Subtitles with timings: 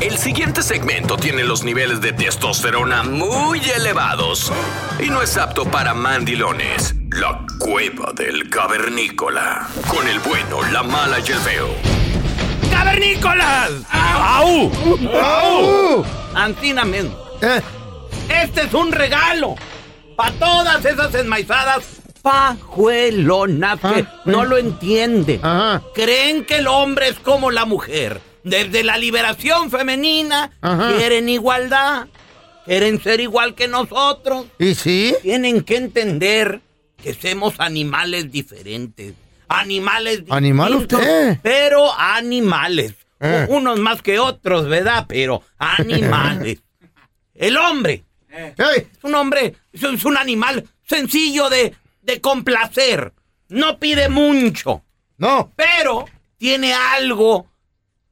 [0.00, 4.50] El siguiente segmento tiene los niveles de testosterona muy elevados
[4.98, 6.94] y no es apto para mandilones.
[7.12, 9.68] La cueva del cavernícola.
[9.88, 11.68] Con el bueno, la mala y el feo.
[12.70, 13.70] ¡Cavernícolas!
[13.90, 14.70] ¡Au!
[15.22, 16.04] ¡Au!
[16.34, 17.14] Antina mismo.
[17.42, 17.60] Eh,
[18.42, 19.54] Este es un regalo
[20.16, 21.84] para todas esas enmaizadas
[22.22, 24.46] pajuelonas que Ah, no eh.
[24.46, 25.40] lo entienden.
[25.44, 25.82] Ajá.
[25.94, 28.20] Creen que el hombre es como la mujer.
[28.44, 30.96] Desde la liberación femenina Ajá.
[30.96, 32.08] quieren igualdad.
[32.64, 34.46] Quieren ser igual que nosotros.
[34.58, 35.14] ¿Y sí?
[35.22, 36.60] Tienen que entender
[37.02, 39.14] que somos animales diferentes.
[39.48, 40.22] Animales.
[40.30, 41.38] ¿Animal usted?
[41.42, 42.94] Pero animales.
[43.18, 43.46] Eh.
[43.48, 45.04] Unos más que otros, ¿verdad?
[45.08, 46.58] Pero animales.
[47.34, 53.12] El hombre Ey, es un hombre, es un- es un animal sencillo de, de complacer.
[53.48, 54.84] No pide mucho,
[55.18, 55.50] no.
[55.56, 56.04] pero
[56.38, 57.49] tiene algo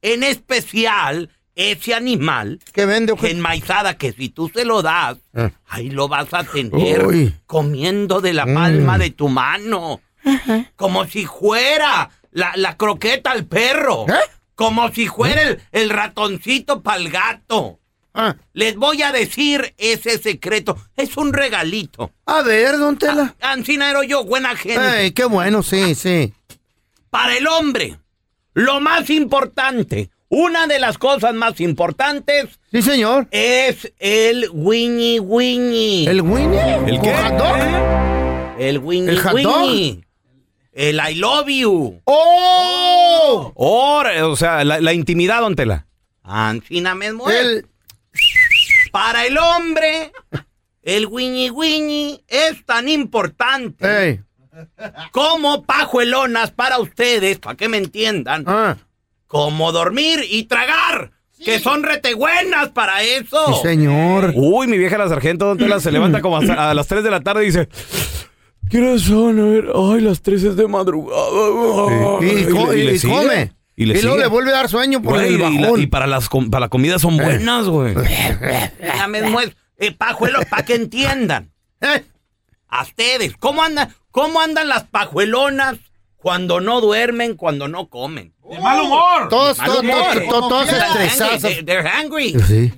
[0.02, 5.50] en especial ese animal ¿Qué vende que enmaizada que si tú se lo das, Eh.
[5.68, 7.34] ahí lo vas a tener Uy.
[7.46, 9.00] comiendo de la palma Mm.
[9.00, 10.00] de tu mano.
[10.76, 14.06] Como si fuera la, la croqueta al perro.
[14.08, 14.12] ¿Eh?
[14.54, 17.80] Como si fuera el, el ratoncito para el gato.
[18.14, 20.76] Ah, Les voy a decir ese secreto.
[20.96, 22.12] Es un regalito.
[22.26, 23.34] a ver, don Tela.
[23.40, 25.02] Ancinero yo, buena gente.
[25.04, 26.32] Ey, qué bueno, sí, sí.
[27.10, 27.96] Para el hombre,
[28.58, 33.28] lo más importante, una de las cosas más importantes Sí, señor.
[33.30, 36.08] es el winnie winnie.
[36.10, 36.74] ¿El Winnie?
[36.86, 38.56] ¿El ¿Con hot dog?
[38.58, 39.62] El winnie ¿El hot dog?
[39.62, 40.04] winnie.
[40.72, 42.00] El I love you.
[42.04, 43.52] ¡Oh!
[43.54, 45.86] o sea, la, intimidad, don Tela.
[46.24, 47.36] Ancina mismo es.
[47.40, 47.66] El...
[48.90, 50.12] Para el hombre,
[50.82, 54.24] el winnie winnie es tan importante.
[55.12, 58.76] Como pajuelonas para ustedes, para que me entiendan, Ah,
[59.26, 61.10] como dormir y tragar,
[61.44, 63.54] que son retebuenas para eso.
[63.54, 64.32] sí, señor.
[64.34, 67.20] Uy, mi vieja la sargento, Tela, se levanta como a, a las 3 de la
[67.20, 67.68] tarde y dice...
[68.70, 69.40] ¿Qué horas son?
[69.40, 71.22] A ver, ay, las 3 es de madrugada.
[72.20, 73.12] Y, co- y- y sigue.
[73.14, 73.52] come.
[73.76, 75.80] Y, le luego le vuelve a dar sueño por Güey, el y, la- bajón.
[75.80, 77.94] y para, las, com- para la comida son buenas, güey.
[78.80, 81.50] Es, eh, pajuelos, para que entiendan.
[81.80, 82.04] Eh,
[82.68, 83.88] A ustedes, ¿cómo andan,
[84.22, 85.76] ¿cómo andan las pajuelonas
[86.16, 88.32] cuando no duermen, cuando no comen?
[88.50, 89.28] De mal humor.
[89.28, 89.96] todos, Mal todos, humor.
[89.98, 91.44] todos, todos, todos They're estresados.
[91.44, 92.34] angry, they- They're angry.
[92.46, 92.72] Sí.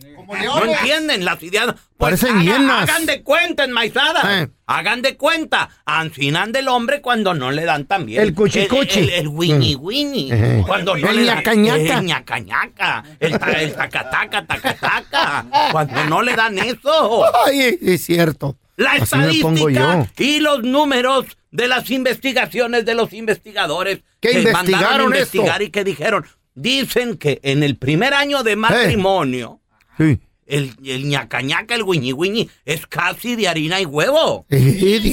[0.45, 1.67] No entienden las ideas.
[1.67, 2.89] Pues Parecen haga- hienas.
[2.89, 4.25] Hagan de cuenta, enmaizadas.
[4.43, 4.49] Eh.
[4.67, 5.71] Hagan de cuenta.
[5.85, 8.23] Ancinan del hombre cuando no le dan también.
[8.23, 9.01] El cuchicuchi.
[9.01, 9.81] El, el, el winnie Mm.
[9.85, 10.29] winnie.
[10.33, 10.63] Eh.
[10.65, 11.39] Cuando no El le dan.
[11.39, 11.99] ñacañaca.
[11.99, 13.05] El ñacañaca.
[13.19, 15.47] El, ta- el tacataca, tacataca.
[15.73, 17.25] Cuando no le dan eso.
[17.47, 18.57] Ay, es cierto.
[18.81, 24.55] La Así estadística y los números de las investigaciones de los investigadores ¿Qué que mandaron
[24.55, 25.63] a investigaron investigar esto?
[25.65, 29.61] y que dijeron, dicen que en el primer año de matrimonio,
[29.99, 30.19] Sí.
[30.47, 34.47] el, el ñacañaca, el wiñi wiñi, es casi de harina y huevo.
[34.49, 34.59] Eh,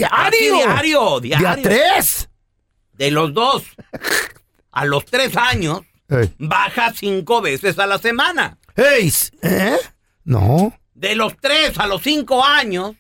[0.10, 0.56] Casi diario.
[0.56, 1.63] diario, ¿De a diario.
[1.63, 2.30] tres?
[2.94, 3.63] De los dos.
[4.72, 6.30] A los tres años, Eh.
[6.38, 8.58] baja cinco veces a la semana.
[8.78, 9.12] Ey,
[9.42, 9.75] ¿Eh?
[10.24, 10.74] No.
[10.94, 12.96] De los tres a los cinco años,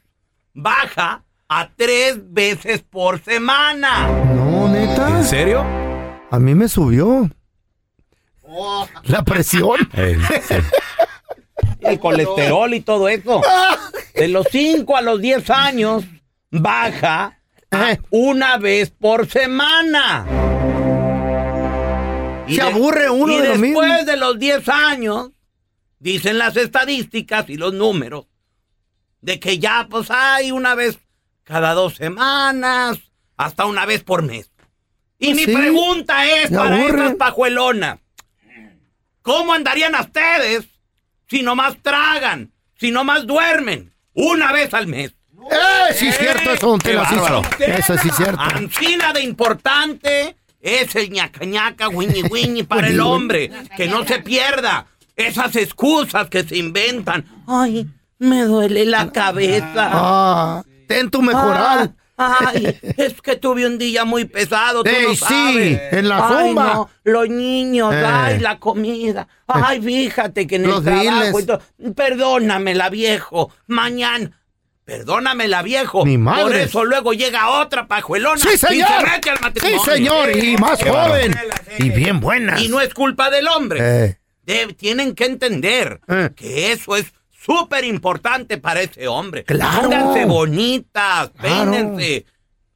[0.57, 4.07] baja a tres veces por semana.
[4.33, 5.07] No, neta.
[5.09, 5.63] ¿En serio?
[6.31, 7.29] A mí me subió.
[9.03, 9.77] La presión.
[9.93, 10.17] Eh,
[10.47, 10.55] sí.
[11.81, 13.41] el colesterol y todo eso.
[14.15, 16.03] De los 5 a los 10 años
[16.51, 17.39] baja
[17.71, 18.01] a Eh.
[18.09, 20.25] una vez por semana.
[22.49, 23.81] Se aburre uno y de lo mismo.
[23.81, 25.31] después de los 10 años,
[25.99, 28.25] dicen las estadísticas y los números,
[29.21, 30.97] de que ya pues hay una vez
[31.43, 32.97] cada dos semanas,
[33.37, 34.51] hasta una vez por mes.
[35.19, 35.51] Y Pues mi sí.
[35.55, 37.99] pregunta es para esas pajuelonas,
[39.21, 40.65] ¿cómo andarían ustedes
[41.29, 45.13] si nomás tragan, si nomás duermen una vez al mes?
[45.51, 45.93] ¡Eh!
[45.93, 47.15] Sí, es cierto eso, don Tela, sí.
[47.63, 48.39] Eso sí es cierto.
[48.41, 53.51] Ancina de importante es el ñaca ñaca, wiñi wiñi para el hombre.
[53.75, 57.25] Que no se pierda esas excusas que se inventan.
[57.47, 57.87] Ay,
[58.19, 59.89] me duele la cabeza.
[59.93, 61.95] Ah, ten tu mejoral.
[62.19, 65.81] Ah, Ay, es que tuve un día muy pesado, tú Ey, lo sí, sabes.
[65.93, 66.73] en la Ay, zumba.
[66.73, 68.03] no, los niños, Eh.
[68.03, 69.27] ay, la comida.
[69.45, 71.35] Ay, fíjate que en el Los trabajo diles.
[71.39, 71.61] y todo.
[71.95, 73.51] Perdónamela, viejo.
[73.67, 74.31] Mañana.
[74.83, 76.05] Perdónamela, viejo.
[76.05, 76.63] Mi Por madre.
[76.63, 78.37] eso luego llega otra pajuelona.
[78.41, 78.89] ¡Sí, Y se señor!
[79.03, 79.83] mete al Sí, matrimonio.
[79.83, 81.35] señor, y más Qué joven.
[81.77, 82.61] Y bien buenas.
[82.61, 83.79] Y no es culpa del hombre.
[83.81, 86.29] Eh, De- tienen que entender Eh.
[86.35, 87.13] que eso es
[87.47, 89.43] súper importante para ese hombre.
[89.45, 89.83] Claro.
[89.83, 91.71] Pónganse bonitas, Claro.
[91.71, 92.25] peínense,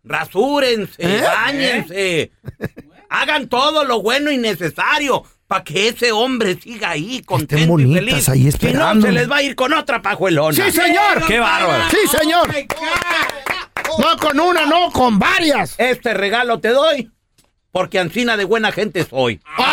[0.04, 1.22] rasúrense, ¿Eh?
[1.22, 2.32] bañense.
[3.10, 8.00] Hagan todo lo bueno y necesario para que ese hombre siga ahí contento y bonitas
[8.06, 8.30] feliz.
[8.30, 10.54] ahí si no, se les va a ir con otra pajuelona.
[10.56, 11.26] ¡Sí, señor!
[11.28, 11.84] ¡Qué bárbaro!
[11.90, 12.50] ¡Sí, señor!
[14.00, 15.76] No con una, no, con varias.
[15.78, 17.12] Este regalo te doy
[17.72, 19.38] porque ancina de buena gente soy.
[19.38, 19.64] ¡Qué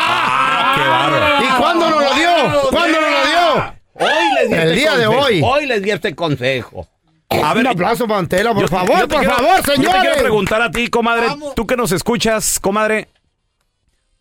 [0.88, 1.44] bárbaro!
[1.44, 2.60] ¿Y cuándo nos lo dio?
[2.70, 3.77] ¿Cuándo nos lo dio?
[3.98, 4.08] Hoy
[4.40, 5.26] les di El este día de consejo.
[5.26, 5.40] hoy.
[5.44, 6.86] Hoy les di este consejo.
[7.30, 9.98] A ver, Un aplauso para Antela, por yo- favor, yo por quiero- favor, Yo te
[10.00, 13.08] quiero preguntar a ti, comadre, tú que nos escuchas, comadre.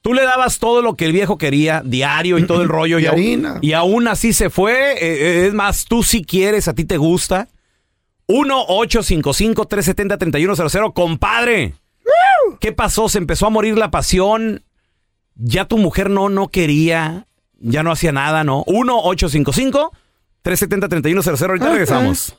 [0.02, 3.00] Tú le dabas todo lo que el viejo quería, diario y todo el rollo.
[3.00, 3.58] Y y, aún- harina.
[3.62, 4.94] y aún así se fue.
[4.94, 7.48] Eh, eh, es más, tú si quieres, a ti te gusta.
[8.28, 10.94] 1-855-370-3100.
[10.94, 11.74] Compadre,
[12.60, 13.08] ¿qué pasó?
[13.10, 14.64] ¿Se empezó a morir la pasión?
[15.36, 17.27] ¿Ya tu mujer no, no quería?
[17.60, 18.64] ¿Ya no hacía nada, no?
[18.66, 21.42] 1-855-370-3100.
[21.48, 22.36] Ahorita regresamos.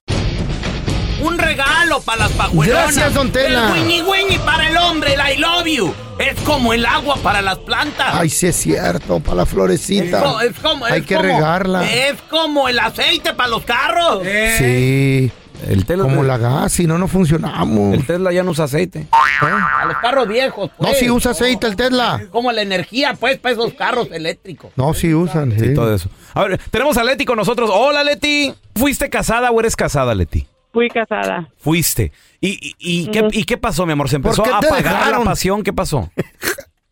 [1.20, 2.94] Un regalo para las pajuelonas.
[2.94, 3.72] Gracias, don Tela.
[3.74, 5.92] El wingy wingy para el hombre, el I love you.
[6.20, 8.06] Es como el agua para las plantas.
[8.12, 10.22] Ay, sí es cierto, para la es, florecita.
[10.22, 11.90] co- es como, Hay es que como- regarla.
[11.92, 14.22] Es como el aceite para los carros.
[14.58, 15.30] Sí,
[15.66, 17.94] El Tesla, como la gas, si no, no funcionamos.
[17.94, 19.06] el Tesla ya no usa aceite.
[19.40, 20.70] A los carros viejos.
[20.78, 20.98] No, Pues.
[20.98, 22.22] si usa aceite el Tesla.
[22.30, 24.70] Como la energía, pues, para esos carros eléctricos.
[24.76, 25.74] No, sí usan, sí.
[25.74, 26.08] Todo eso.
[26.34, 27.70] A ver, tenemos a Leti con nosotros.
[27.72, 28.52] Hola, Leti.
[28.76, 30.46] ¿Fuiste casada o eres casada, Leti?
[30.72, 31.48] Fui casada.
[31.58, 32.12] Fuiste.
[32.40, 34.08] ¿Y, y, y qué, ¿y qué pasó, mi amor?
[34.08, 35.24] ¿Se empezó qué a te apagar la dejaron?
[35.24, 35.62] pasión?
[35.62, 36.10] ¿Qué pasó?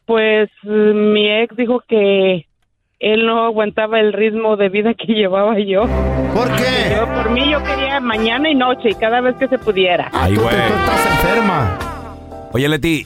[0.06, 2.46] Pues eh, mi ex dijo que
[2.98, 5.82] él no aguantaba el ritmo de vida que llevaba yo.
[6.34, 6.94] ¿Por qué?
[6.96, 10.08] Yo, por mí yo quería mañana y noche y cada vez que se pudiera.
[10.12, 10.54] Ah, Ay, tú, güey.
[10.54, 11.78] tú estás enferma.
[12.52, 13.04] Oye, Leti,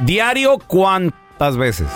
[0.00, 1.88] ¿diario cuántas veces?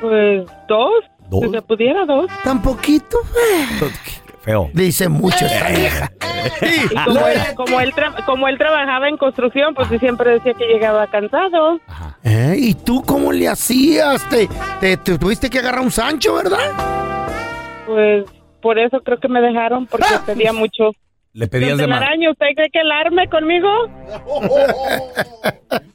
[0.00, 0.92] Pues dos,
[1.30, 1.40] ¿Dos?
[1.44, 2.26] si se pudiera dos.
[2.44, 3.18] Tan poquito.
[4.44, 4.68] Feo.
[4.74, 6.10] Dice mucho esta vieja.
[6.60, 10.52] Y como él, como, él tra- como él trabajaba en construcción, pues sí siempre decía
[10.52, 11.80] que llegaba cansado.
[12.22, 12.54] ¿Eh?
[12.58, 14.28] ¿Y tú cómo le hacías?
[14.28, 14.46] Te,
[14.78, 16.58] te, te tuviste que agarrar un Sancho, ¿verdad?
[17.86, 18.26] Pues
[18.60, 20.22] por eso creo que me dejaron, porque Ah.
[20.26, 20.90] pedía mucho.
[21.32, 22.02] Le pedías de más.
[22.30, 23.68] ¿usted cree que alarme conmigo?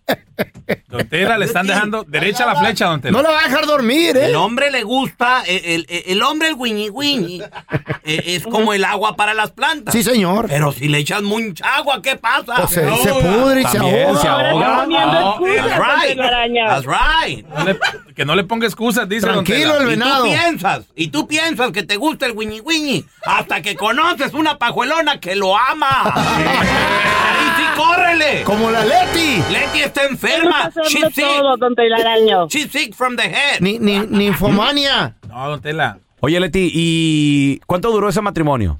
[0.89, 3.11] Don Tela, le están dejando derecha la flecha, don Tela.
[3.17, 4.25] No lo va a dejar dormir, ¿eh?
[4.25, 7.41] El hombre le gusta, el, el- el hombre, el wingy wingy,
[8.03, 9.93] eh, es como el agua para las plantas.
[9.93, 10.47] Sí, señor.
[10.49, 12.55] Pero si le echas mucha agua, ¿qué pasa?
[12.55, 14.19] Pues se, se pudre y se ahoga.
[14.21, 14.85] se ahoga.
[14.87, 16.17] No, that's don right.
[16.67, 17.45] That's right.
[17.47, 17.79] No le-
[18.15, 19.83] que no le ponga excusas, dice don Tranquilo, Tela.
[19.83, 20.23] el Y tú venado.
[20.25, 25.19] piensas, y tú piensas que te gusta el winnie winnie hasta que conoces una pajuelona
[25.19, 26.13] que lo ama.
[27.79, 28.43] Córrele.
[28.43, 29.41] Como la Leti.
[29.51, 30.69] Leti está enferma.
[30.87, 31.25] She's sick.
[31.25, 32.47] todo, don Telaraño.
[32.49, 33.61] She's sick from the head.
[33.61, 35.15] Ni, ni, ninfomania.
[35.27, 35.99] No, don Tela.
[36.21, 38.79] Oye, Leti, ¿y cuánto duró ese matrimonio?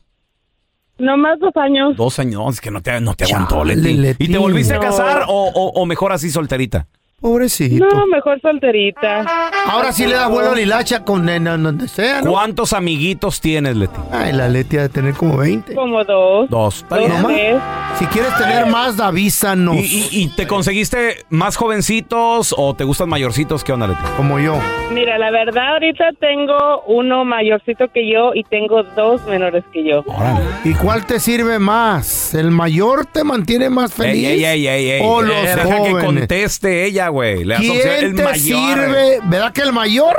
[0.98, 1.96] No más dos años.
[1.96, 3.94] Dos años, es que no te, no te aguantó, Leti.
[3.94, 4.26] Leti.
[4.26, 6.88] ¿Y te volviste a casar o, o- o mejor así solterita?
[7.22, 7.86] Pobrecito.
[7.86, 9.26] No, mejor solterita.
[9.68, 12.32] Ahora sí le da vuelo a la hilacha con nena donde sea, ¿no?
[12.32, 14.00] ¿Cuántos amiguitos tienes, Leti?
[14.12, 15.76] Ay, la Leti ha de tener como 20.
[15.76, 16.50] Como dos.
[16.50, 16.78] Dos.
[16.84, 17.62] Está Dos.
[17.98, 19.76] Si quieres tener más, avísanos.
[19.76, 23.64] ¿Y, y, y te conseguiste más jovencitos o te gustan mayorcitos?
[23.64, 24.00] ¿Qué onda, Leti?
[24.16, 24.58] Como yo.
[24.94, 30.04] Mira, la verdad, ahorita tengo uno mayorcito que yo y tengo dos menores que yo.
[30.08, 30.40] Órale.
[30.64, 32.34] ¿Y cuál te sirve más?
[32.34, 34.26] ¿El mayor te mantiene más feliz?
[34.28, 35.02] Ey, ey, ey, ey, ey.
[35.04, 36.06] ¿O los Deja que jóvenes?
[36.06, 37.44] conteste ella, güey.
[37.44, 38.38] Le das opción- ¿Quién el te mayor.
[38.80, 39.20] sirve?
[39.24, 40.18] ¿Verdad que el mayor?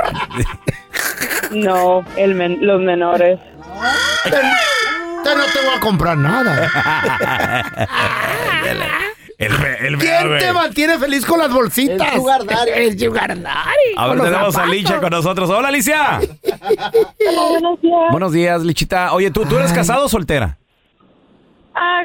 [1.51, 3.39] No, el men- los menores.
[4.23, 6.69] Te, te no te voy a comprar nada.
[9.37, 10.39] El, el, ¿Quién güey.
[10.39, 12.13] te mantiene feliz con las bolsitas?
[12.13, 12.69] El sugar daddy.
[12.75, 13.95] El sugar daddy.
[13.97, 14.75] A ver, Con los tenemos a zapatos.
[14.75, 15.49] Licha con nosotros.
[15.49, 16.19] Hola, Alicia.
[17.49, 17.99] buenos días.
[18.11, 19.13] Buenos días, Lichita.
[19.13, 20.59] Oye, ¿tú, tú eres casado o soltera?
[21.73, 22.03] Ah,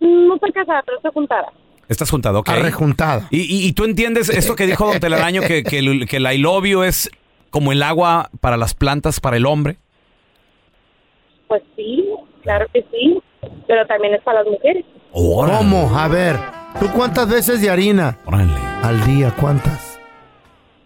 [0.00, 1.46] no estoy casada, pero estoy juntada.
[1.88, 2.48] Estás juntado, ok.
[2.48, 3.28] Arrejuntada.
[3.30, 6.32] ¿Y, y, y tú entiendes esto que dijo Don Telaraño, que, que, el, que el
[6.32, 7.10] I love you es
[7.50, 9.76] como el agua para las plantas, para el hombre?
[11.48, 12.04] Pues sí,
[12.42, 13.20] claro que sí.
[13.66, 14.84] Pero también es para las mujeres.
[15.12, 15.96] ¿Cómo?
[15.96, 16.36] A ver,
[16.80, 18.18] ¿tú cuántas veces de harina?
[18.24, 18.52] Órale.
[18.82, 20.00] Al día, ¿cuántas?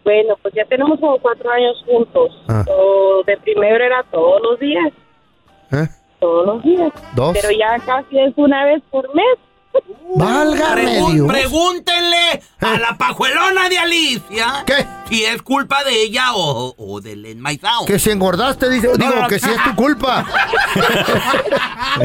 [0.05, 2.31] Bueno, pues ya tenemos como cuatro años juntos.
[2.49, 2.65] Ah.
[2.67, 4.93] So, de primero era todos los días,
[5.73, 5.87] ¿Eh?
[6.21, 6.93] todos los días.
[7.15, 7.37] Dos.
[7.41, 9.39] Pero ya casi es una vez por mes.
[10.17, 11.29] Válgame Dios.
[11.29, 14.87] pregúntenle a la pajuelona de Alicia ¿Qué?
[15.09, 17.85] si es culpa de ella o, o del enmaizao.
[17.85, 19.29] Que si engordaste, dice, digo, no, no.
[19.29, 20.27] que si es tu culpa.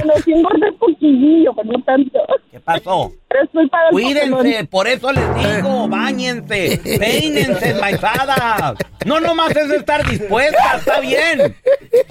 [0.06, 2.20] Lo siento de poquillo, pero no tanto.
[2.51, 3.12] ¿Qué pasó?
[3.30, 8.75] Pero es culpa del Cuídense, por eso les digo, bañense, peínense, enmaizadas.
[9.06, 11.56] No nomás es estar dispuesta, está bien.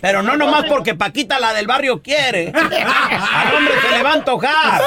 [0.01, 2.53] Pero no nomás porque Paquita, la del barrio, quiere.
[2.53, 4.83] Al hombre se le va a antojar.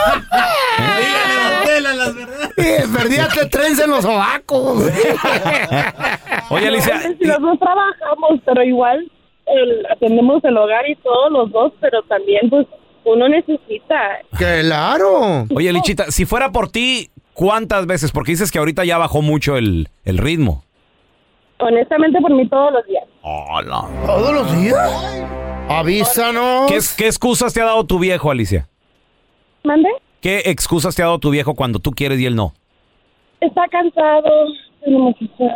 [1.82, 2.52] Las verdades.
[2.58, 4.92] Eh, Perdíate trenza en los sobacos.
[6.50, 7.02] Oye, Alicia.
[7.02, 9.12] Si los dos trabajamos, pero igual
[9.46, 12.66] el, atendemos el hogar y todos los dos, pero también pues
[13.04, 14.20] uno necesita.
[14.38, 15.46] Claro.
[15.56, 18.12] Oye, Lichita, si fuera por ti, ¿cuántas veces?
[18.12, 20.64] Porque dices que ahorita ya bajó mucho el, el ritmo.
[21.60, 23.06] Honestamente, por mí todos los días.
[23.22, 23.86] Hola.
[24.06, 25.24] ¿Todos los días?
[25.70, 26.70] Avísanos.
[26.72, 28.68] ¿Qué, qué excusas te ha dado tu viejo, Alicia?
[29.64, 29.90] ¿Mande?
[30.26, 32.52] ¿Qué excusas te ha dado tu viejo cuando tú quieres y él no?
[33.42, 34.48] Está cansado,
[34.84, 35.54] tiene mucho sueño,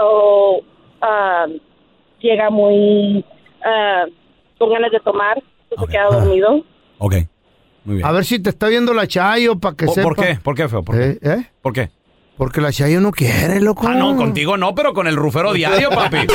[0.00, 0.62] o
[1.00, 1.46] ah,
[2.20, 3.24] llega muy
[3.64, 4.04] ah,
[4.56, 6.64] con ganas de tomar, se queda dormido.
[6.98, 7.14] Ok.
[7.84, 8.06] Muy bien.
[8.06, 10.04] A ver si te está viendo la Chayo para que ¿Por, sepa.
[10.04, 10.38] por qué?
[10.40, 10.84] ¿Por qué, feo?
[10.84, 11.04] ¿Por qué?
[11.10, 11.18] ¿Eh?
[11.20, 11.50] ¿Eh?
[11.60, 11.90] ¿Por qué?
[12.36, 13.86] Porque la Chayo no quiere, loco.
[13.86, 16.26] Ah, no, contigo no, pero con el rufero diario, papi.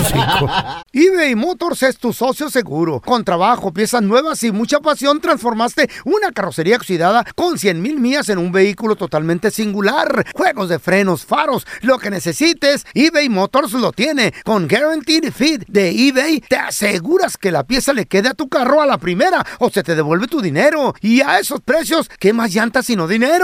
[0.00, 0.50] Hocico.
[0.92, 3.00] eBay Motors es tu socio seguro.
[3.00, 8.28] Con trabajo, piezas nuevas y mucha pasión, transformaste una carrocería oxidada con 100 mil millas
[8.28, 10.26] en un vehículo totalmente singular.
[10.34, 14.34] Juegos de frenos, faros, lo que necesites, eBay Motors lo tiene.
[14.44, 18.80] Con Guaranteed Fit de eBay, te aseguras que la pieza le quede a tu carro
[18.80, 20.94] a la primera o se te devuelve tu dinero.
[21.00, 23.43] Y a esos precios, ¿qué más llantas sino dinero?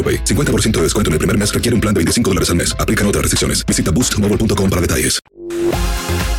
[0.00, 0.24] AroPay.
[0.24, 2.74] 50% de descuento en el primer mes requiere un plan de 25 dólares al mes.
[2.80, 3.66] Aplican otras restricciones.
[3.66, 5.20] Visita boostmobile.com para detalles.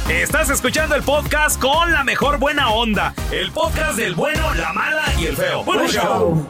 [0.10, 3.13] Estás escuchando el podcast con la mejor buena onda.
[3.32, 5.63] El podcast del bueno, la mala y el feo.
[5.63, 6.50] Bueno, show.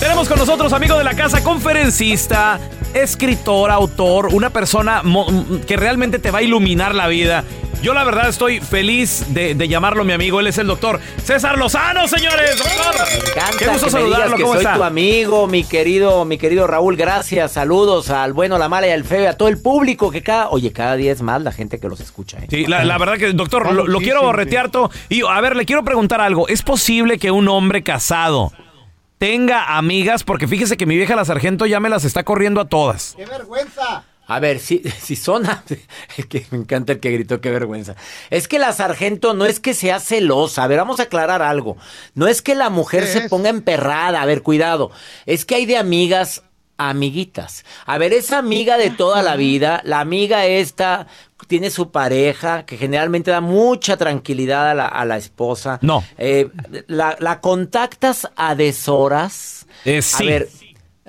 [0.00, 2.60] Tenemos con nosotros, amigo de la casa, conferencista,
[2.94, 5.02] escritor, autor, una persona
[5.66, 7.44] que realmente te va a iluminar la vida.
[7.82, 10.40] Yo la verdad estoy feliz de, de llamarlo mi amigo.
[10.40, 12.56] Él es el doctor César Lozano, señores.
[12.58, 13.06] Doctor.
[13.08, 14.36] Me encanta Qué gusto que me digas saludarlo.
[14.36, 14.74] que ¿Cómo soy está?
[14.76, 16.96] tu amigo, mi querido, mi querido Raúl.
[16.96, 20.22] Gracias, saludos al bueno, la mala y al feo y a todo el público que
[20.22, 22.38] cada, oye, cada día es más la gente que los escucha.
[22.38, 22.46] ¿eh?
[22.50, 24.90] Sí, la, la verdad que, doctor, lo, lo quiero borretear todo.
[25.08, 26.48] Y a ver, le quiero preguntar algo.
[26.48, 28.52] ¿Es posible que un hombre casado
[29.18, 30.24] tenga amigas?
[30.24, 33.14] Porque fíjese que mi vieja la sargento ya me las está corriendo a todas.
[33.16, 34.02] ¡Qué vergüenza!
[34.26, 35.44] A ver, si, si son...
[36.16, 37.94] Es que me encanta el que gritó, qué vergüenza.
[38.30, 40.64] Es que la sargento no es que sea celosa.
[40.64, 41.76] A ver, vamos a aclarar algo.
[42.14, 44.20] No es que la mujer se ponga emperrada.
[44.22, 44.90] A ver, cuidado.
[45.26, 46.42] Es que hay de amigas
[46.78, 47.64] a amiguitas.
[47.86, 51.06] A ver, esa amiga de toda la vida, la amiga esta
[51.46, 55.78] tiene su pareja, que generalmente da mucha tranquilidad a la, a la esposa.
[55.82, 56.04] No.
[56.18, 56.48] Eh,
[56.88, 59.66] la, la contactas a deshoras.
[59.84, 60.26] Eh, A sí.
[60.26, 60.48] ver,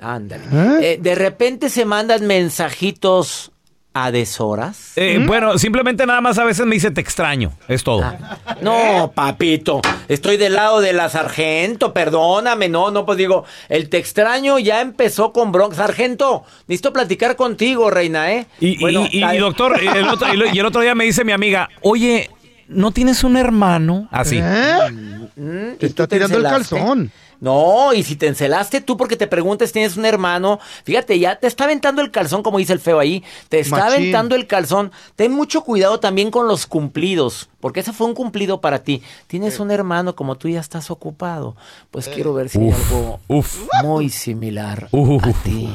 [0.00, 0.44] ándale.
[0.80, 3.50] Eh, de repente se mandan mensajitos
[3.94, 4.92] a deshoras.
[4.96, 7.52] Eh, Bueno, simplemente nada más a veces me dice te extraño.
[7.66, 8.04] Es todo.
[8.04, 8.38] Ah.
[8.60, 13.96] No, papito, estoy del lado de la sargento, perdóname, no, no, pues digo, el te
[13.98, 15.74] extraño ya empezó con bronca.
[15.76, 18.46] Sargento, necesito platicar contigo, reina, ¿eh?
[18.60, 21.24] Y, y- Bueno, y- y, tal- doctor, el otro, y el otro día me dice
[21.24, 22.30] mi amiga, oye,
[22.68, 24.08] ¿no tienes un hermano?
[24.10, 24.40] Así.
[24.40, 27.10] Mm, Te ¿y está tirando el calzón.
[27.40, 31.46] No, y si te encelaste tú porque te preguntas, tienes un hermano, fíjate, ya te
[31.46, 33.92] está aventando el calzón, como dice el feo ahí, te está Machín.
[33.94, 34.90] aventando el calzón.
[35.14, 39.02] Ten mucho cuidado también con los cumplidos, porque ese fue un cumplido para ti.
[39.28, 41.54] Tienes un hermano, como tú ya estás ocupado,
[41.92, 43.68] pues quiero ver si hay algo uf.
[43.84, 45.68] muy similar Uf, a ti,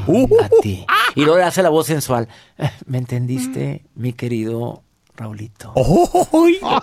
[0.44, 0.86] a ti.
[1.16, 2.28] Y luego le hace la voz sensual.
[2.58, 4.84] Eh, ¿Me entendiste, mi querido
[5.15, 5.74] Raulito?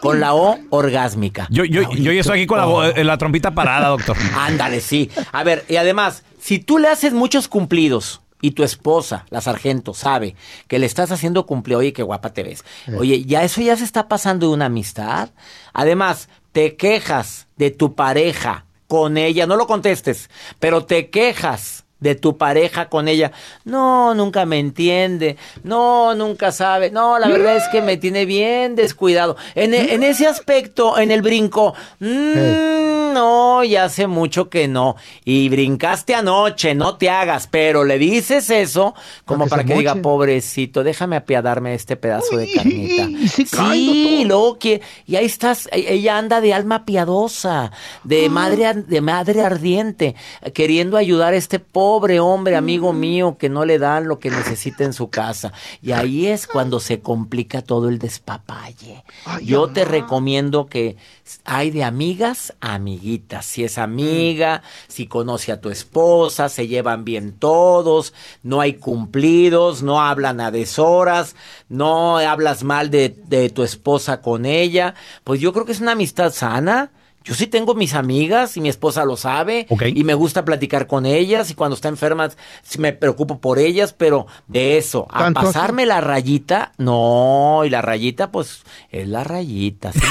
[0.01, 1.47] Con la O orgásmica.
[1.51, 4.17] Yo, yo, yo ya estoy aquí con la, eh, la trompita parada, doctor.
[4.37, 5.11] Ándale, sí.
[5.33, 9.95] A ver, y además, si tú le haces muchos cumplidos y tu esposa, la sargento,
[9.95, 10.37] sabe
[10.69, 12.65] que le estás haciendo cumplir, oye, qué guapa te ves.
[12.97, 15.31] Oye, ya eso ya se está pasando de una amistad.
[15.73, 22.15] Además, te quejas de tu pareja con ella, no lo contestes, pero te quejas de
[22.15, 23.33] tu pareja con ella.
[23.65, 25.37] No, nunca me entiende.
[25.63, 26.91] No, nunca sabe.
[26.91, 29.37] No, la verdad es que me tiene bien descuidado.
[29.55, 34.97] En, e- en ese aspecto, en el brinco, mm, no, ya hace mucho que no.
[35.25, 40.83] Y brincaste anoche, no te hagas, pero le dices eso como para que diga, pobrecito,
[40.85, 43.03] déjame apiadarme de este pedazo de carnita.
[43.11, 47.73] y se sí, luego que, y ahí estás, e- ella anda de alma piadosa,
[48.05, 48.31] de Ah.
[48.31, 50.15] madre, de madre ardiente,
[50.55, 54.85] queriendo ayudar a este pobre hombre, amigo mío, que no le dan lo que necesita
[54.85, 55.53] en su casa.
[55.83, 59.05] Y ahí es cuando se complica todo el despapalle.
[59.43, 60.97] Yo te recomiendo que
[61.45, 63.47] hay de amigas a amiguitas.
[63.47, 69.83] Si es amiga, si conoce a tu esposa, se llevan bien todos, no hay cumplidos,
[69.83, 71.37] no hablan a deshoras,
[71.69, 74.95] no hablas mal de, de tu esposa con ella.
[75.25, 76.91] Pues yo creo que es una amistad sana.
[77.23, 81.05] Yo sí tengo mis amigas y mi esposa lo sabe y me gusta platicar con
[81.05, 82.31] ellas y cuando está enferma
[82.79, 88.33] me preocupo por ellas, pero de eso, a pasarme la rayita, no, y la rayita
[88.33, 89.93] pues es la rayita.
[89.93, 90.01] ¿sí?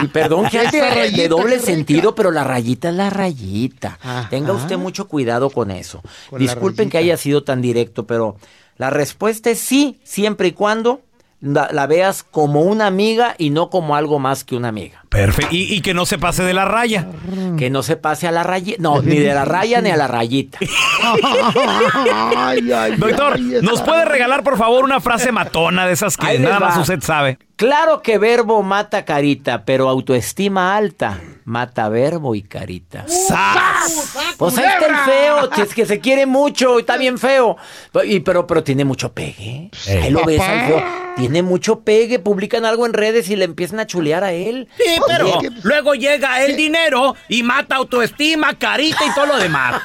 [0.00, 3.98] Sí, perdón que ande de doble sentido, pero la rayita es la rayita.
[4.00, 4.28] Ajá.
[4.30, 6.00] Tenga usted mucho cuidado con eso.
[6.28, 8.36] Con Disculpen que haya sido tan directo, pero
[8.76, 11.02] la respuesta es sí, siempre y cuando
[11.40, 15.04] la, la veas como una amiga y no como algo más que una amiga.
[15.08, 15.54] Perfecto.
[15.54, 17.06] Y, y que no se pase de la raya.
[17.58, 20.06] Que no se pase a la rayita, no, ni de la raya ni a la
[20.06, 20.58] rayita.
[22.36, 26.16] Ay, ay, Doctor, ay, esa- ¿nos puede regalar, por favor, una frase matona de esas
[26.16, 27.38] que nada más usted sabe?
[27.56, 33.04] Claro que verbo mata carita, pero autoestima alta mata verbo y carita.
[33.08, 34.16] ¡Sas!
[34.38, 34.96] Pues ahí está el
[35.50, 37.56] feo, es que se quiere mucho, y está bien feo.
[38.04, 39.70] Y, pero, pero tiene mucho pegue.
[39.88, 40.84] Ahí lo ves al feo.
[41.20, 44.68] Tiene mucho pegue, publican algo en redes y le empiezan a chulear a él.
[44.76, 49.80] Sí, pero Oye, luego llega el dinero y mata autoestima, carita y todo lo demás.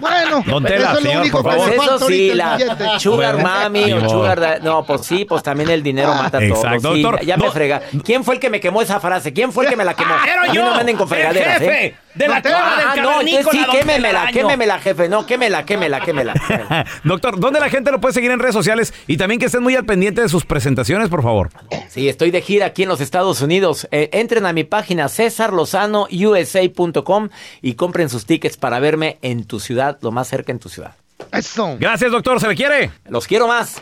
[0.00, 1.74] Bueno, Don Tela, eso es lo señor, único por favor.
[1.74, 2.58] Pues eso sí, la
[3.00, 6.48] sugar Bueno, mami o sugar da- No, pues sí, pues también el dinero mata todo.
[6.56, 7.24] Exacto, Sí, doctor.
[7.24, 7.52] Ya me No.
[7.52, 7.80] frega.
[8.04, 9.32] ¿Quién fue el que me quemó esa frase?
[9.32, 10.14] ¿Quién fue el que me la quemó?
[10.26, 11.94] Era A mí yo, no me anden con el fregaderas, jefe ¿eh?
[12.14, 15.08] De la torre del Ah, no, entonces sí, quémemela, quémemela, jefe.
[15.08, 16.34] No, quémela, quémela, quémela.
[16.34, 16.86] quémela.
[17.04, 18.92] Doctor, ¿dónde la gente lo puede seguir en redes sociales?
[19.06, 21.50] Y también que estén muy al pendiente de sus presentaciones, por favor.
[21.88, 23.88] Sí, estoy de gira aquí en los Estados Unidos.
[23.90, 27.28] Eh, entren a mi página cesarlozanousa.com
[27.62, 30.94] y compren sus tickets para verme en tu ciudad, lo más cerca en tu ciudad.
[31.32, 31.76] Eso.
[31.78, 32.40] Gracias, doctor.
[32.40, 32.90] ¿Se le quiere?
[33.08, 33.80] Los quiero más.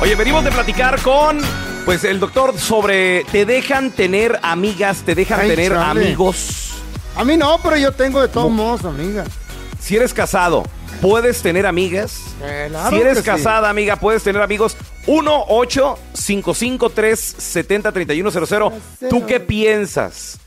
[0.00, 1.38] Oye, venimos de platicar con,
[1.86, 6.04] pues, el doctor sobre te dejan tener amigas, te dejan Ay, tener chale.
[6.04, 6.74] amigos.
[7.16, 9.24] A mí no, pero yo tengo de todos modos, amiga.
[9.80, 10.64] Si eres casado,
[11.00, 12.20] ¿puedes tener amigas?
[12.68, 13.24] Claro si eres sí.
[13.24, 14.76] casada, amiga, puedes tener amigos.
[15.06, 18.62] 1 8 553 70 3100
[19.08, 20.38] ¿Tú qué piensas?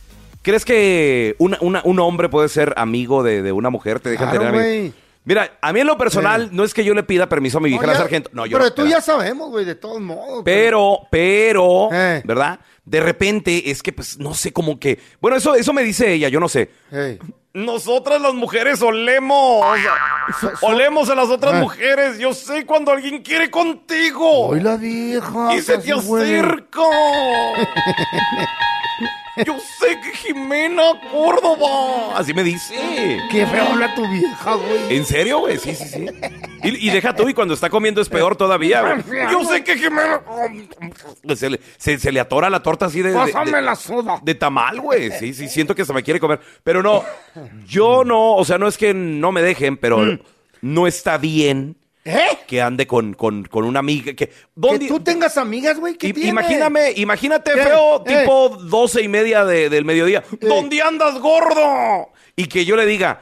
[0.41, 3.99] ¿Crees que una- una- un hombre puede ser amigo de, de una mujer?
[3.99, 4.95] ¿Te dejan Claro, tener amigos?
[5.25, 7.71] Mira, a mí en lo personal no es que yo le pida permiso a mi
[7.75, 8.29] No, la ya- sargento.
[8.33, 10.41] No, yo pero no, tú ya sabemos, güey, de todos modos.
[10.43, 12.21] pero, pero, Eh.
[12.25, 12.59] ¿verdad?
[12.85, 14.99] De repente es que, pues, no sé, como que.
[15.21, 16.71] Bueno, eso, eso me dice ella, yo no sé.
[16.91, 17.19] Hey.
[17.53, 19.65] Nosotras las mujeres olemos.
[20.61, 21.59] Olemos a las otras Eh.
[21.59, 22.17] mujeres.
[22.19, 24.47] Yo sé cuando alguien quiere contigo.
[24.49, 25.55] Hoy la vieja.
[25.55, 26.81] Y se te acerca.
[29.45, 32.17] Yo sé que Jimena Córdoba.
[32.17, 32.75] Así me dice.
[33.31, 34.95] Qué feo habla tu vieja, güey.
[34.97, 35.57] ¿En serio, güey?
[35.57, 36.05] Sí, sí, sí.
[36.63, 38.81] Y, y deja tú, y cuando está comiendo es peor todavía.
[39.03, 39.21] güey.
[39.31, 40.21] Yo sé que Jimena.
[41.35, 43.09] Se le, se, se le atora la torta así de.
[43.11, 44.19] de- Pásame de- la soda.
[44.21, 45.11] de tamal, güey.
[45.11, 46.39] Sí, sí, siento que se me quiere comer.
[46.63, 47.03] Pero no,
[47.67, 49.99] yo no, o sea, no es que no me dejen, pero
[50.61, 51.75] no está bien Mm.
[52.09, 52.37] ¿Eh?
[52.47, 54.05] que ande con, con, con una amiga.
[54.13, 56.29] Que, Que ¿dónde- tú tengas amigas, güey, ¿qué I- tiene?
[56.29, 57.61] imagíname, imagínate, ¿Qué?
[57.63, 58.19] feo, ¿Eh?
[58.21, 60.23] tipo doce y media de- del mediodía.
[60.41, 62.09] ¿Dónde andas, gordo?
[62.35, 63.21] Y que yo le diga,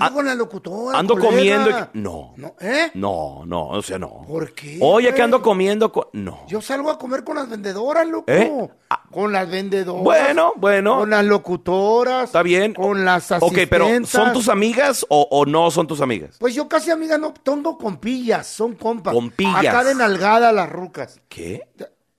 [0.00, 1.30] Ando con la locutora, ando colega.
[1.30, 1.70] comiendo.
[1.70, 2.90] y- No, No, ¿Eh?
[2.94, 4.22] no, no, o sea, no.
[4.26, 4.78] ¿Por qué?
[4.80, 5.90] Oye, que ando comiendo.
[5.92, 6.40] co- no.
[6.48, 8.24] Yo salgo a comer con las vendedoras, loco.
[8.30, 8.68] ¿Eh?
[9.10, 10.02] Con las vendedoras.
[10.02, 10.98] Bueno, bueno.
[10.98, 12.24] Con las locutoras.
[12.24, 12.74] Está bien.
[12.74, 13.68] Con las Ok, asistentas.
[13.70, 16.36] pero ¿son tus amigas o, o no son tus amigas?
[16.38, 19.12] Pues yo casi amiga no tengo compillas, son compas.
[19.14, 19.56] Compillas.
[19.66, 21.20] Acá de nalgada las rucas.
[21.28, 21.62] ¿Qué?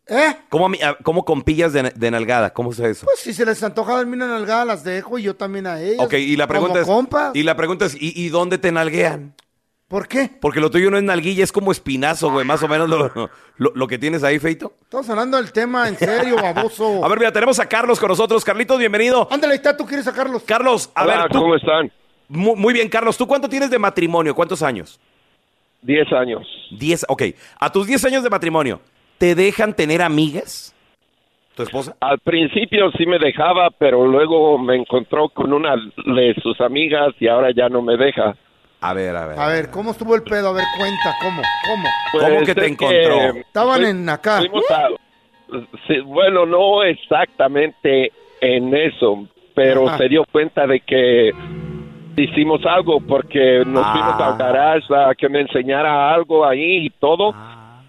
[0.08, 0.36] ¿Eh?
[0.50, 0.70] ¿Cómo,
[1.04, 2.54] cómo compillas de, de nalgada?
[2.54, 3.06] ¿Cómo es eso?
[3.06, 6.06] Pues si se les antoja darme una nalgada, las dejo y yo también a ellas.
[6.06, 6.88] ok, y la pregunta Como es.
[6.88, 7.36] compas.
[7.36, 9.34] Y la pregunta es, ¿y, y dónde te nalguean?
[9.88, 10.30] ¿Por qué?
[10.42, 13.12] Porque lo tuyo no es nalguilla, es como espinazo, güey, más o menos lo,
[13.58, 14.74] lo- lo que tienes ahí, Feito.
[14.84, 17.02] Estamos hablando del tema en serio, baboso.
[17.06, 18.44] A ver, mira, tenemos a Carlos con nosotros.
[18.44, 19.28] Carlitos, bienvenido.
[19.32, 20.44] Ándale, ahí está, tú quieres a Carlos.
[20.46, 21.40] Carlos, a Hola, ver, tú.
[21.40, 21.92] ¿cómo están?
[22.28, 23.16] Muy, muy bien, Carlos.
[23.16, 24.34] ¿Tú cuánto tienes de matrimonio?
[24.34, 25.00] ¿Cuántos años?
[25.84, 26.46] Diez años.
[26.80, 27.22] Diez, ok.
[27.60, 28.82] A tus diez años de matrimonio,
[29.18, 30.74] ¿te dejan tener amigas?
[31.56, 31.96] ¿Tu esposa?
[32.02, 35.76] Al principio sí me dejaba, pero luego me encontró con una
[36.06, 38.36] de sus amigas y ahora ya no me deja.
[38.82, 39.40] A ver, a ver.
[39.40, 40.50] A ver, ¿cómo estuvo el pedo?
[40.50, 41.42] A ver, cuenta, ¿cómo?
[41.64, 41.94] ¿Cómo?
[42.12, 43.40] ¿Cómo que es te encontró?
[43.40, 44.40] Estaban fui- en acá.
[44.40, 44.90] fuimos a-
[45.88, 49.26] sí, bueno, no exactamente en eso,
[49.56, 49.98] pero Ajá.
[50.00, 51.32] se dio cuenta de que
[52.18, 53.92] hicimos algo porque nos Ah.
[53.94, 57.34] fuimos al garage a que me enseñara algo ahí y todo.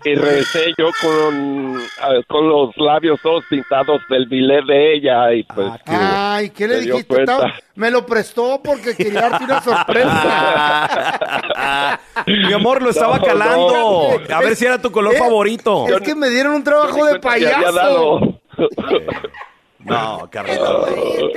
[0.06, 5.42] Y regresé yo con, ah, con los labios todos pintados del bilé de ella y
[5.42, 5.72] pues...
[5.84, 7.24] Ay, ¿qué le dijiste?
[7.74, 10.10] Me lo prestó porque quería darte una sorpresa.
[12.26, 14.18] Mi amor, lo estaba No, calando.
[14.28, 14.34] no.
[14.36, 15.88] A ver si era tu color favorito.
[15.88, 18.40] Es que me dieron un trabajo de payaso.
[19.86, 20.58] No, Carlos.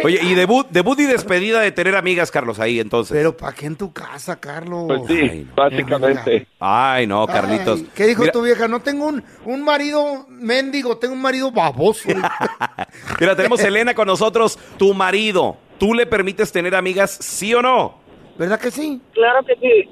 [0.04, 3.16] Oye, y debut, debut y despedida de tener amigas, Carlos, ahí entonces.
[3.16, 4.86] Pero ¿para qué en tu casa, Carlos?
[4.88, 6.48] Pues sí, básicamente.
[6.60, 7.80] Ay, no, Carlitos.
[7.80, 8.68] Ay, ¿Qué dijo Mira- tu vieja?
[8.68, 12.10] No tengo un, un marido mendigo, tengo un marido baboso.
[13.20, 15.58] Mira, tenemos a Elena con nosotros, tu marido.
[15.78, 18.00] ¿Tú le permites tener amigas, sí o no?
[18.38, 19.02] ¿Verdad que sí?
[19.14, 19.90] Claro que sí.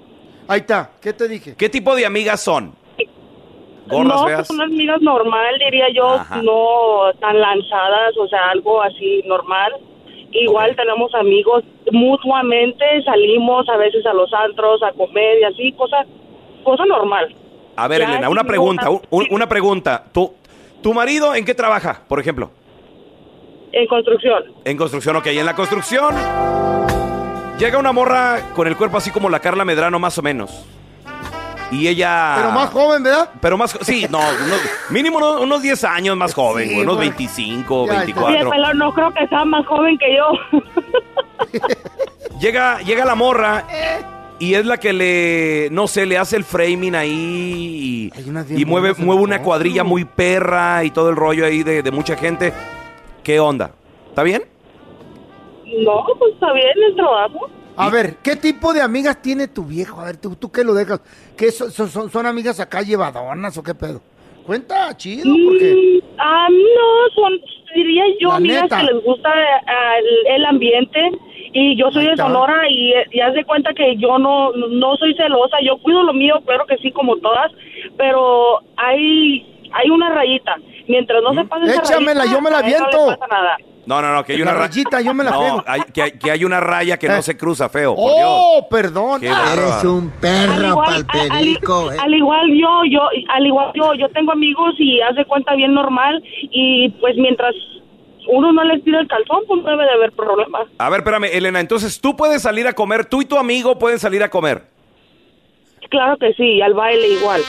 [0.49, 1.55] Ahí está, ¿qué te dije?
[1.55, 2.73] ¿Qué tipo de amigas son?
[3.89, 4.47] ¿Gordas, no, feas?
[4.47, 6.41] son amigas normal, diría yo, Ajá.
[6.41, 9.73] no tan lanzadas, o sea, algo así normal.
[10.31, 15.97] Igual tenemos amigos mutuamente, salimos a veces a los antros, a comer y así, cosa,
[16.63, 17.33] cosa normal.
[17.75, 20.03] A ver, Ya, Elena, una pregunta, una- un- una pregunta.
[20.13, 20.33] ¿Tu,
[20.81, 22.51] ¿Tu marido en qué trabaja, por ejemplo?
[23.71, 24.43] En construcción.
[24.65, 25.27] En construcción, ok.
[25.27, 26.13] En la construcción
[27.59, 30.65] llega una morra con el cuerpo así como la Carla Medrano, más o menos.
[31.71, 32.33] Y ella...
[32.37, 33.29] Pero más joven, ¿verdad?
[33.41, 33.77] Pero más...
[33.81, 37.09] Sí, no, unos- mínimo unos, unos 10 años más joven, Sí, güey, unos güey.
[37.09, 37.97] 25, Ya, ya.
[37.99, 38.49] Oye, 24.
[38.49, 40.59] pero no creo que sea más joven que yo.
[42.39, 43.65] Llega, llega la morra
[44.39, 48.93] y es la que le, no sé, le hace el framing ahí y, y mueve,
[48.97, 52.53] mueve una cuadrilla muy perra y todo el rollo ahí de, de mucha gente.
[53.23, 53.71] ¿Qué onda?
[54.09, 54.43] ¿Está bien?
[55.83, 57.49] no, pues está bien el trabajo.
[57.77, 60.01] A ver, ¿qué tipo de amigas tiene tu viejo?
[60.01, 60.99] A ver, ¿tú, tú qué lo dejas?
[61.37, 64.01] ¿Qué son, son, son- amigas acá llevadonas o qué pedo?
[64.45, 65.73] Cuenta, chido, porque...
[66.03, 67.33] Mm, ah, no, son,
[67.75, 68.77] diría yo, La amigas neta.
[68.79, 70.99] que les gusta ah, el, el ambiente.
[71.53, 72.17] Y yo soy de.
[72.17, 75.57] Sonora y, y haz de cuenta que yo no, no soy celosa.
[75.63, 77.51] Yo cuido lo mío, claro que sí, como todas.
[77.97, 80.55] Pero hay, hay una rayita.
[80.87, 83.11] Mientras no se pase esa Échamela, rayita, yo me la aviento.
[83.11, 83.57] No pasa nada.
[83.87, 85.63] No, no, no, que hay una ra- rayita, yo me la no, pego.
[85.65, 87.21] hay- que, hay, que hay una raya que no Eh.
[87.23, 88.27] se cruza, feo, por Dios.
[88.29, 89.21] ¡Oh, perdón!
[89.21, 89.93] Qué bárbaro.
[89.93, 92.99] un al igual, al- al- al igual yo, yo,
[93.33, 97.55] al igual yo, yo tengo amigos y haz de cuenta bien normal y pues mientras
[98.29, 100.59] uno no les tira el calzón, pues no debe de haber problema.
[100.79, 103.99] A ver, espérame, Elena, entonces tú puedes salir a comer, tú y tu amigo pueden
[103.99, 104.63] salir a comer.
[105.89, 107.41] Claro que sí, al baile igual.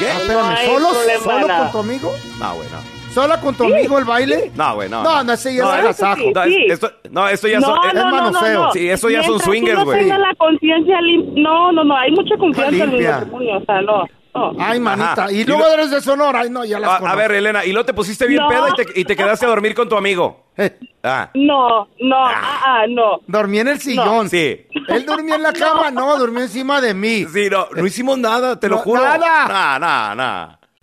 [0.00, 0.06] ¿Qué?
[0.08, 1.62] Ah, Espérame, hay ¿solo, problema, solo nada.
[1.70, 2.12] con tu amigo?
[2.40, 2.95] No, güey, no.
[3.16, 4.52] ¿Sola con tu amigo el baile?
[4.54, 5.02] No, güey, no.
[5.02, 6.22] No, no, ese ya es no, agasajo.
[6.34, 7.76] no, es- esto, no, esto ya no, son...
[7.76, 8.62] no, es no, no, manoseo.
[8.64, 8.72] no.
[8.72, 9.98] Sí, eso ya son Mientras swingers, uno güey.
[10.00, 13.12] tenga la conciencia lim- No, no, no, hay mucha confianza en el limpia.
[13.12, 14.04] matrimonio, o sea, no.
[14.34, 14.52] no.
[14.62, 15.12] Ay, manita.
[15.12, 15.32] Ajá.
[15.32, 16.40] Y Y luego lo- eres de Sonora.
[16.40, 17.18] Ay, no, ya las A, a conozco.
[17.18, 18.48] ver, Elena, y luego te pusiste bien No.
[18.48, 20.44] peda y te, y te quedaste a dormir con tu amigo.
[21.08, 23.20] Ah, No, no, ah, ah, no.
[23.28, 24.28] Dormí en el sillón.
[24.28, 24.66] sí.
[24.88, 27.24] Él durmió en la cama, no, durmió encima de mí.
[27.32, 29.02] Sí, no, no hicimos nada, te lo No, juro.
[29.04, 29.16] nada.
[29.46, 30.60] Nada, nada, nada.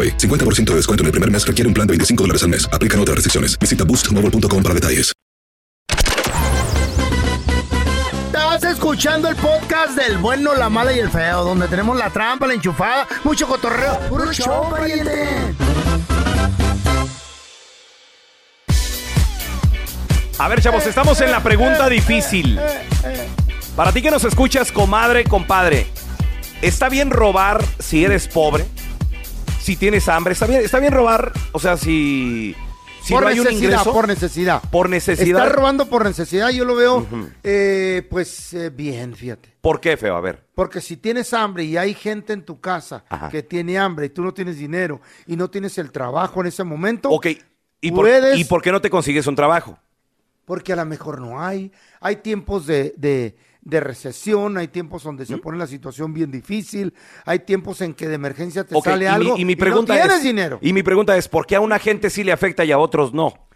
[0.00, 0.16] AroPay.
[0.16, 2.68] 50% de descuento en el primer mes requiere un plan de 25 dólares al mes.
[2.72, 3.58] Aplican otras restricciones.
[3.58, 5.12] Visita boostmobile.com para detalles.
[8.26, 12.46] Estás escuchando el podcast del bueno, la mala y el feo, donde tenemos la trampa,
[12.46, 13.98] la enchufada, mucho cotorreo.
[14.08, 14.74] ¡Puro show!
[20.38, 22.58] A ver, chavos, estamos en la pregunta difícil.
[23.76, 25.86] Para ti que nos escuchas, comadre, compadre,
[26.62, 28.66] ¿está bien robar si eres pobre?
[29.60, 31.32] Si tienes hambre, ¿está bien, está bien robar?
[31.52, 32.56] O sea, si,
[33.02, 33.92] si por no hay un necesidad, ingreso.
[33.92, 34.62] por necesidad.
[34.70, 35.38] Por necesidad.
[35.42, 37.06] Estás robando por necesidad, yo lo veo,
[37.44, 39.54] eh, pues, eh, bien, fíjate.
[39.60, 40.16] ¿Por qué, feo?
[40.16, 40.42] A ver.
[40.54, 43.28] Porque si tienes hambre y hay gente en tu casa Ajá.
[43.28, 46.64] que tiene hambre y tú no tienes dinero y no tienes el trabajo en ese
[46.64, 47.26] momento, Ok.
[47.82, 49.78] ¿Y por, puedes- ¿Y por qué no te consigues un trabajo?
[50.46, 51.70] porque a lo mejor no hay.
[52.00, 56.94] Hay tiempos de, de- de recesión, hay tiempos donde se pone la situación bien difícil,
[57.24, 59.94] hay tiempos en que de emergencia te sale y algo mi, y mi y pregunta
[59.94, 60.58] no tienes es, dinero.
[60.62, 63.12] Y mi pregunta es, ¿por qué a una gente sí le afecta y a otros
[63.12, 63.49] no?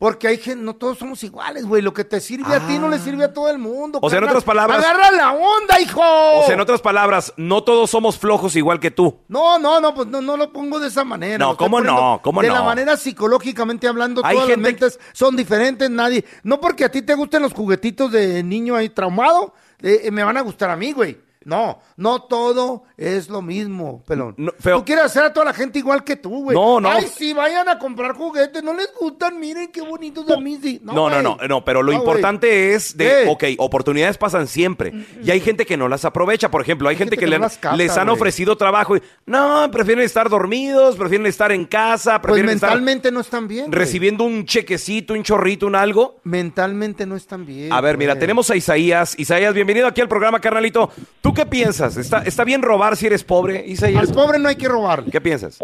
[0.00, 1.82] Porque hay gente, no todos somos iguales, güey.
[1.82, 3.98] Lo que te sirve a ti no le sirve a todo el mundo.
[4.00, 6.00] O sea, en otras palabras- Agarra la onda, hijo.
[6.02, 9.18] O sea, en otras palabras, no todos somos flojos igual que tú.
[9.28, 11.36] No, no, no, pues no, no lo pongo de esa manera.
[11.36, 12.18] No, ¿cómo no?
[12.24, 12.54] ¿Cómo de no?
[12.54, 16.24] la manera psicológicamente hablando, Hay todas gente- las mentes son diferentes, nadie.
[16.44, 20.24] No porque a ti te gusten los juguetitos de niño ahí traumado, eh, eh, me
[20.24, 21.20] van a gustar a mí, güey.
[21.44, 24.36] No, no todo es lo mismo, pelón.
[24.36, 26.54] Tú quieres hacer a toda la gente igual que tú, güey.
[26.54, 26.90] No, no.
[26.90, 30.80] Ay, sí, vayan a comprar juguetes, no les gustan, miren qué bonitos a mí sí.
[30.84, 33.28] No, no, no, no, pero lo No, importante es de, ¿Qué?
[33.28, 34.92] ok, oportunidades pasan siempre.
[35.24, 36.50] Y hay gente que no las aprovecha.
[36.50, 38.16] Por ejemplo, hay, gente, que, que le- no las capta, les han güey.
[38.16, 43.10] ofrecido trabajo y no, prefieren estar dormidos, prefieren estar en casa, Pues prefieren estar mentalmente
[43.10, 43.66] no están bien.
[43.68, 43.78] güey.
[43.78, 46.20] recibiendo un chequecito, un chorrito, un algo.
[46.24, 47.72] Mentalmente no están bien.
[47.72, 49.18] A ver, mira, tenemos a Isaías.
[49.18, 50.90] Isaías, bienvenido aquí al programa, carnalito.
[51.22, 51.96] ¿Tú qué piensas?
[51.96, 54.08] ¿Está, está bien robar si eres pobre, Isaías?
[54.08, 55.04] Al pobre no hay que robar.
[55.04, 55.58] ¿Qué piensas?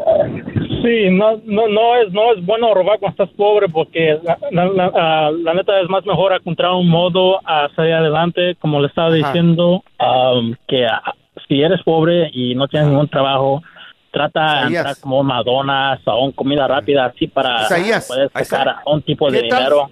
[0.83, 4.67] Sí, no, no, no es, no es bueno robar cuando estás pobre porque la, la-
[4.67, 8.87] la- ah, la neta es más mejor encontrar un modo a salir adelante, como le
[8.89, 9.17] estaba Ajá.
[9.17, 11.03] diciendo, um, que ah,
[11.49, 13.63] si eres pobre y no tienes ningún trabajo,
[14.13, 18.07] trata de entrar como Madonna o un comida rápida así para Isaías.
[18.09, 19.91] poder sacar un tipo de dinero.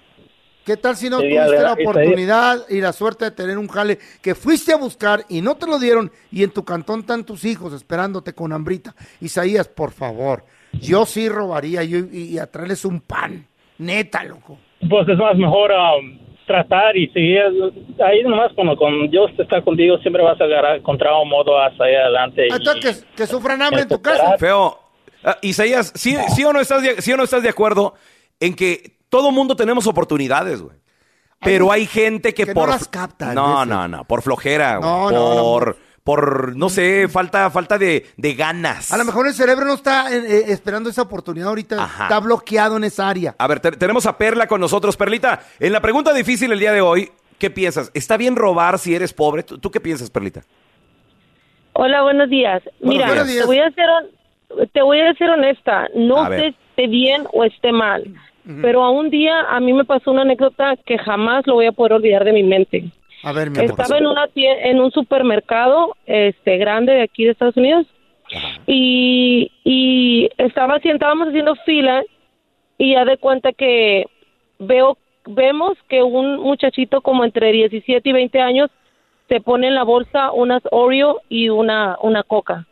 [0.65, 3.99] ¿Qué tal si no Sí, tuviste la oportunidad y la suerte de tener un jale
[4.21, 7.45] que fuiste a buscar y no te lo dieron y en tu cantón están tus
[7.45, 8.95] hijos esperándote con hambrita?
[9.21, 13.45] Isaías, por favor, yo sí robaría yo, y, y a traerles un pan.
[13.77, 14.57] Neta, loco.
[14.89, 17.41] Pues es más mejor um, tratar y seguir.
[18.03, 21.75] Ahí nomás cuando con Dios está contigo siempre vas a agarrar- encontrar un modo a
[21.77, 22.47] salir adelante.
[22.47, 24.37] y- Entonces, que, que sufran hambre en tu casa.
[24.39, 24.79] Feo.
[25.23, 27.95] Ah, Isaías, ¿sí, sí o no estás de, sí o no estás de acuerdo
[28.39, 30.77] en que todo mundo tenemos oportunidades, güey?
[31.41, 33.67] Pero hay gente que, Que por no las capta, No, veces.
[33.67, 35.41] no, no, por flojera, güey, No, no, no.
[35.43, 38.91] por por no sé, falta falta de, de ganas.
[38.91, 41.83] A lo mejor el cerebro no está eh, eh, esperando esa oportunidad ahorita.
[42.03, 43.33] Está bloqueado en esa área.
[43.39, 44.95] A ver, te- tenemos a Perla con nosotros.
[44.97, 47.89] Perlita, en la pregunta difícil el día de hoy, ¿qué piensas?
[47.95, 49.41] ¿Está bien robar si eres pobre?
[49.41, 50.43] ¿Tú, tú qué piensas, Perlita?
[51.73, 52.61] Hola, buenos días.
[52.79, 53.39] Buenos Mira, días.
[53.39, 53.85] te voy a ser
[54.73, 58.03] te voy a ser honesta, no A sé si esté bien o esté mal,
[58.61, 61.71] pero a un día a mí me pasó una anécdota que jamás lo voy a
[61.71, 62.85] poder olvidar de mi mente.
[63.23, 67.57] A ver, mi Estaba en una en un supermercado este grande de aquí de Estados
[67.57, 67.87] Unidos
[68.67, 72.03] y y estaba estábamos haciendo fila
[72.77, 74.05] y ya de cuenta que
[74.59, 78.69] veo vemos que un muchachito como entre 17 y 20 años
[79.27, 82.67] se pone en la bolsa unas Oreo y una una Coca.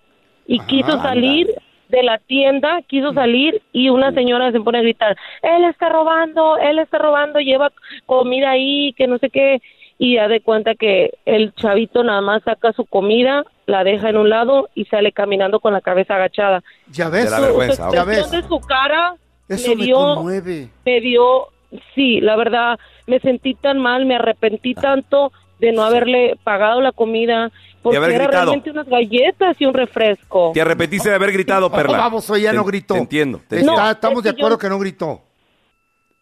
[0.46, 1.48] Y quiso salir
[1.94, 6.58] de la tienda, quiso salir y una señora se pone a gritar, él está robando,
[6.58, 7.72] él está robando, lleva
[8.08, 9.62] comida ahí, que no sé qué,
[10.00, 14.18] y ya de cuenta que el chavito nada más saca su comida, la deja en
[14.18, 16.64] un lado y sale caminando con la cabeza agachada.
[16.92, 17.26] Ya ves.
[17.26, 18.32] De la vergüenza, Ya La ves.
[18.32, 19.16] de su cara
[19.48, 20.70] Eso me me dio, conmueve.
[20.86, 21.48] me dio,
[21.96, 26.92] sí, la verdad, me sentí tan mal, me arrepentí tanto de no haberle pagado la
[26.92, 28.46] comida, porque haber era gritado.
[28.46, 30.52] realmente unas galletas y un refresco.
[30.54, 31.98] Te arrepentiste de haber gritado, Perla.
[31.98, 32.96] Vamos, ella no gritó.
[32.96, 33.42] Te entiendo.
[33.48, 33.89] te entiendo.
[33.92, 35.22] estamos de acuerdo yo- que no gritó.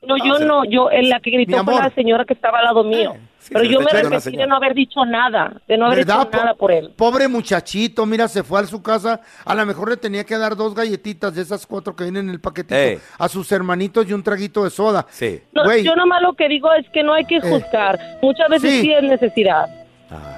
[0.04, 2.84] No, yo no, yo, en la que gritó fue la señora que estaba al lado
[2.84, 3.16] mío.
[3.50, 6.28] Pero se yo me arrepentí de no haber dicho nada, de no haber ¿Verdad?
[6.28, 6.94] hecho nada por él.
[6.96, 9.20] Pobre muchachito, mira, se fue a su casa.
[9.46, 12.32] A lo mejor le tenía que dar dos galletitas de esas cuatro que vienen en
[12.32, 15.06] el paquetito a sus hermanitos y un traguito de soda.
[15.10, 15.42] Sí.
[15.54, 18.00] No, Güey, yo nomás lo que digo es que no hay que juzgar.
[18.22, 18.82] Muchas veces sí.
[18.82, 19.66] sí, es necesidad.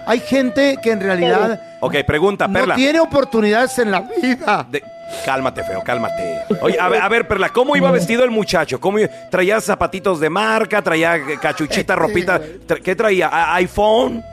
[0.06, 2.68] hay gente que en realidad Ok, pregunta, Perla.
[2.68, 4.66] no tiene oportunidades en la vida.
[4.70, 4.84] De-
[5.26, 6.42] Cálmate, feo, cálmate.
[6.62, 8.80] Oye, a ver, a ver, Perla, ¿cómo iba vestido el muchacho?
[8.80, 10.82] ¿Cómo iba- ¿Traía zapatitos de marca?
[10.82, 12.42] ¿Traía eh, cachuchita, ropita?
[12.68, 13.28] Tra- ¿Qué traía?
[13.28, 14.24] ¿A- ¿iPhone?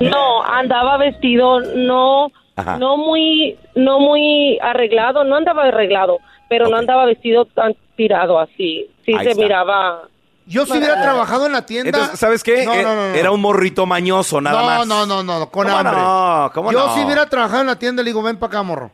[0.00, 2.78] No, andaba vestido no Ajá.
[2.78, 8.88] no muy no muy arreglado, no andaba arreglado, pero no andaba vestido tan tirado así.
[9.04, 9.42] Sí Ahí se está.
[9.42, 10.02] miraba
[10.46, 11.88] Yo si hubiera trabajado en la tienda.
[11.88, 12.64] Entonces, ¿sabes qué?
[12.64, 13.14] No, Eh, no, no, no.
[13.14, 14.86] Era un morrito mañoso, nada no, más.
[14.86, 15.96] No, no, no, con ¿Cómo hambre.
[15.96, 16.50] no?
[16.54, 16.94] ¿Cómo Yo no?
[16.94, 18.90] si hubiera trabajado en la tienda, le digo, ven para acá, morro.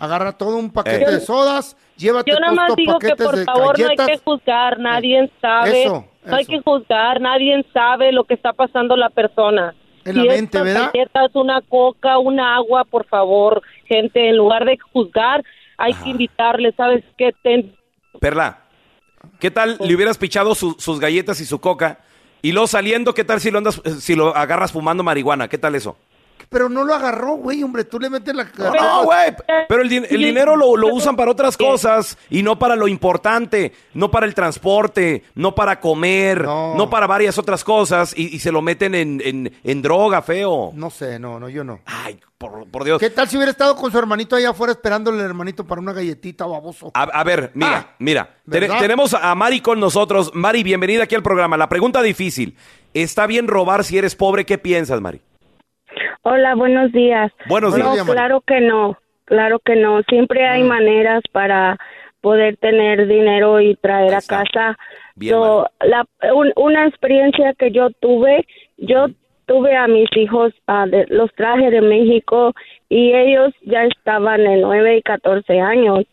[0.00, 1.10] Agarra todo un paquete Eh.
[1.12, 5.30] de sodas, llévate Yo nada más digo que por favor no hay que juzgar, nadie
[5.40, 9.74] sabe, Eso, no hay que juzgar, nadie sabe lo que está pasando la persona.
[10.04, 10.90] En si la mente, ¿verdad?
[10.94, 15.44] galletas, una coca, una agua, por favor, gente, en lugar de juzgar,
[15.76, 17.32] hay que invitarle, ¿sabes qué?
[17.42, 17.74] Ten-
[18.20, 18.60] Perla,
[19.38, 21.98] ¿qué tal le hubieras pichado su- sus galletas y su coca?
[22.40, 25.48] Y luego saliendo, ¿qué tal si lo andas, si lo agarras fumando marihuana?
[25.48, 25.96] ¿Qué tal eso?
[26.50, 27.84] Pero no lo agarró, güey, hombre.
[27.84, 28.44] Tú le metes la...
[28.56, 29.34] No, güey.
[29.68, 32.88] Pero el, din- el dinero lo, lo usan para otras cosas y no para lo
[32.88, 38.38] importante, no para el transporte, no para comer, no, para varias otras cosas y, y
[38.38, 40.72] se lo meten en, en- en droga, feo.
[40.74, 41.80] No sé, no, no, yo no.
[41.84, 42.98] Ay, por, por Dios.
[42.98, 45.92] ¿Qué tal si hubiera estado con su hermanito allá afuera esperándole el hermanito para una
[45.92, 46.90] galletita, baboso?
[46.94, 48.36] A, a ver, mira, mira.
[48.48, 48.78] Ten- ¿verdad?
[48.78, 50.30] tenemos a Mari con nosotros.
[50.34, 51.56] Mari, bienvenida aquí al programa.
[51.58, 52.56] La pregunta difícil.
[52.94, 54.46] ¿Está bien robar si eres pobre?
[54.46, 55.20] ¿Qué piensas, Mari?
[56.22, 57.32] Hola, buenos días.
[57.48, 58.16] Buenos no, días, Mari.
[58.18, 60.02] claro que no, claro que no.
[60.08, 61.76] Siempre hay maneras para
[62.20, 64.76] poder tener dinero y traer a casa.
[65.14, 69.06] Bien, So, la, un- una experiencia que yo tuve, yo
[69.46, 70.52] tuve a mis hijos,
[70.88, 72.52] de- los traje de México
[72.88, 76.04] y ellos ya estaban en 9 y 14 años.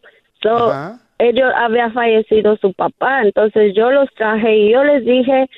[0.41, 0.74] So,
[1.17, 5.50] ellos había fallecido su papá, entonces yo los traje y yo les dije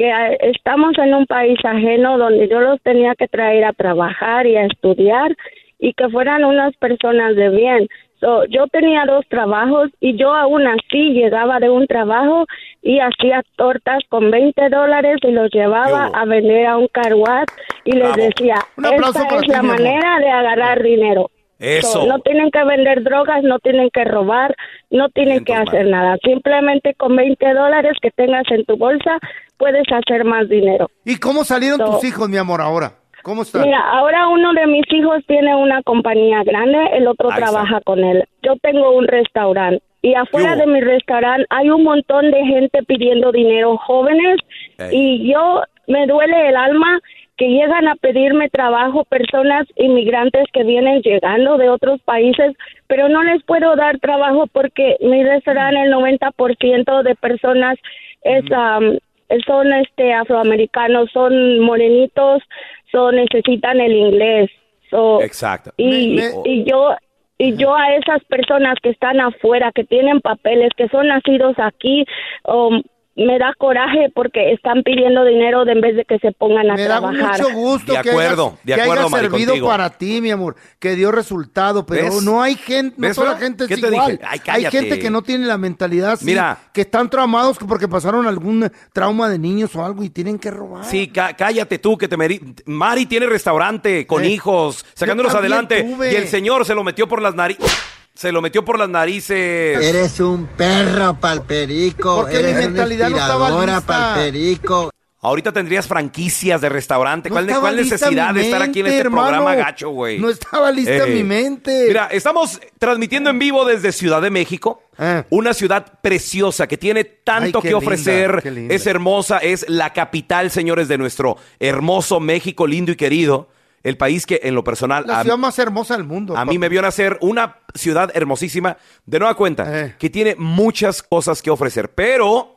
[0.00, 4.46] que ah, estamos en un país ajeno donde yo los tenía que traer a trabajar
[4.46, 5.36] y a estudiar
[5.78, 7.86] y que fueran unas personas de bien.
[8.18, 12.46] So, yo tenía dos trabajos y yo aún así llegaba de un trabajo
[12.80, 17.48] y hacía tortas con 20 dólares y los llevaba a vender a un carwash
[17.84, 18.22] y les Bravo.
[18.22, 21.30] decía, esta es ti, la manera de agarrar dinero.
[21.58, 21.88] Eso.
[21.88, 24.56] So, no tienen que vender drogas, no tienen que robar,
[24.88, 26.16] no tienen que hacer nada.
[26.24, 29.18] Simplemente con 20 dólares que tengas en tu bolsa
[29.60, 30.90] puedes hacer más dinero.
[31.04, 32.94] ¿Y cómo salieron So- tus hijos, mi amor, ahora?
[33.22, 33.62] ¿Cómo están?
[33.62, 37.50] Mira, ahora uno de mis hijos tiene una compañía grande, el otro Ahí está.
[37.52, 38.24] trabaja con él.
[38.42, 42.82] Yo tengo un restaurante y afuera ¿Qué de mi restaurante hay un montón de gente
[42.84, 44.38] pidiendo dinero, jóvenes,
[44.78, 44.88] Ey.
[44.92, 46.98] y yo me duele el alma
[47.36, 52.54] que llegan a pedirme trabajo personas inmigrantes que vienen llegando de otros países,
[52.86, 57.76] pero no les puedo dar trabajo porque mi restaurante el 90% de personas
[58.22, 58.98] es am,
[59.46, 62.42] son este afroamericanos, son morenitos,
[62.90, 64.50] so necesitan el inglés.
[64.90, 65.72] So, Exacto.
[65.76, 66.96] y, y yo
[67.38, 72.04] y yo a esas personas que están afuera, que tienen papeles, que son nacidos aquí,
[72.46, 72.82] um,
[73.26, 76.74] me da coraje porque están pidiendo dinero de en vez de que se pongan a
[76.74, 77.40] Me da trabajar.
[77.42, 79.68] mucho gusto De que acuerdo, hayas- de que acuerdo, haya Mari, servido contigo.
[79.68, 82.22] para ti, mi amor, que dio resultado, pero ¿Ves?
[82.22, 84.12] no hay gente, no ¿Ves, toda la gente es ¿Qué te igual.
[84.12, 84.24] dije?
[84.26, 86.58] Ay, hay gente que no tiene la mentalidad así, Mira.
[86.72, 90.84] que están traumados porque pasaron algún trauma de niños o algo y tienen que robar.
[90.84, 92.40] Sí, cá- cállate tú, que te meri...
[92.66, 95.82] Mari tiene restaurante con Eh, hijos, sacándolos adelante.
[95.82, 96.12] tuve.
[96.12, 97.70] Y el señor se lo metió por las narices.
[98.14, 99.80] Se lo metió por las narices.
[99.82, 102.16] Eres un perro palperico.
[102.22, 103.86] Porque mi Eres mentalidad no estaba inspiradora lista.
[104.14, 104.90] palperico.
[105.22, 107.28] Ahorita tendrías franquicias de restaurante.
[107.28, 109.28] No ¿Cuál, estaba cuál lista necesidad mi de estar aquí en mente, este hermano.
[109.28, 110.18] programa gacho, güey?
[110.18, 111.84] No estaba lista Eh, mi mente.
[111.88, 114.82] Mira, estamos transmitiendo en vivo desde Ciudad de México.
[115.28, 117.58] Una ciudad preciosa que tiene tanto.
[117.58, 118.52] Ay, que linda, ofrecer.
[118.52, 118.74] linda.
[118.74, 123.48] es hermosa, es la capital, señores, de nuestro hermoso México, lindo y querido.
[123.82, 126.36] El país que en lo personal la a- ciudad más hermosa del mundo.
[126.36, 128.76] a mí me vio nacer una ciudad hermosísima,
[129.06, 129.96] de nueva cuenta, Eh.
[129.98, 132.54] que tiene muchas cosas que ofrecer, pero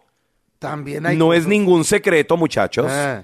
[0.59, 3.23] También hay no es ningún secreto, muchachos, Eh.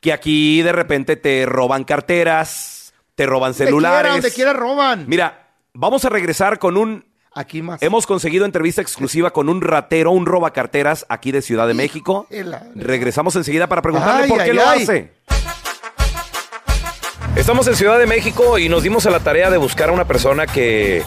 [0.00, 4.12] que aquí de repente te roban carteras, te roban Donde quiera, celulares.
[4.12, 5.04] donde quiera roban.
[5.08, 7.04] Mira, vamos a regresar con un...
[7.36, 7.82] Aquí más.
[7.82, 12.28] Hemos conseguido entrevista exclusiva con un ratero, un robacarteras aquí de Ciudad de México.
[12.76, 14.82] Regresamos enseguida para preguntarle Ay, por qué ay, lo ay.
[14.84, 15.12] hace.
[17.36, 20.04] Estamos en Ciudad de México y nos dimos a la tarea de buscar a una
[20.04, 21.02] persona que,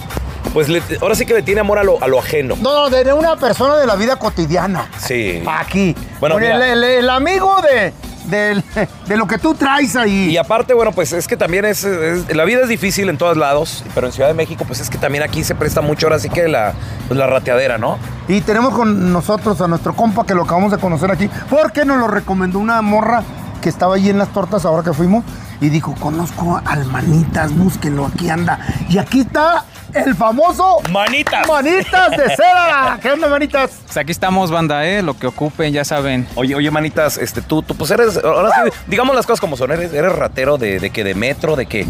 [0.53, 2.55] pues, le- ahora sí que le tiene amor a lo, a lo ajeno.
[2.61, 4.89] No, no, de una persona de la vida cotidiana.
[4.99, 5.41] Sí.
[5.47, 5.95] Aquí.
[6.19, 7.93] Bueno, el, el- el amigo de,
[8.25, 8.61] del-
[9.07, 10.29] de lo que tú traes ahí.
[10.31, 13.37] Y aparte, bueno, pues es que también es, es- la vida es difícil en todos
[13.37, 16.19] lados, pero en Ciudad de México, pues es que también aquí se presta mucho ahora
[16.19, 16.73] sí que la,
[17.07, 17.97] pues, la rateadera, ¿no?
[18.27, 21.97] Y tenemos con nosotros a nuestro compa que lo acabamos de conocer aquí, porque nos
[21.99, 23.23] lo recomendó una morra
[23.61, 25.23] que estaba allí en las tortas ahora que fuimos
[25.61, 28.59] y dijo, conozco al Manitas, búsquenlo, aquí anda.
[28.89, 31.47] Y aquí está el famoso Manitas.
[31.47, 32.99] Manitas de cera.
[33.01, 33.79] ¿Qué onda, Manitas?
[33.85, 35.01] Pues aquí estamos, banda, ¿eh?
[35.01, 36.27] Lo que ocupen, ya saben.
[36.35, 39.71] Oye, oye, manitas, este, tú, tú, pues eres, ahora sí, digamos las cosas como son,
[39.71, 41.87] eres, eres ratero de, de qué, de metro, de qué.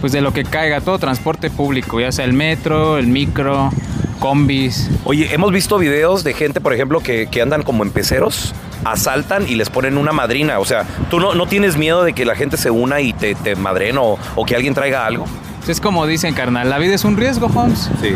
[0.00, 3.70] Pues de lo que caiga, todo transporte público, ya sea el metro, el micro,
[4.16, 4.90] combis.
[5.04, 8.54] Oye, hemos visto videos de gente, por ejemplo, que, que andan como en peceros,
[8.84, 10.58] asaltan y les ponen una madrina.
[10.58, 13.34] O sea, ¿tú no, no tienes miedo de que la gente se una y te,
[13.34, 15.26] te madren o, o que alguien traiga algo?
[15.68, 17.90] Es como dicen, carnal, la vida es un riesgo, Holmes.
[18.00, 18.10] Sí.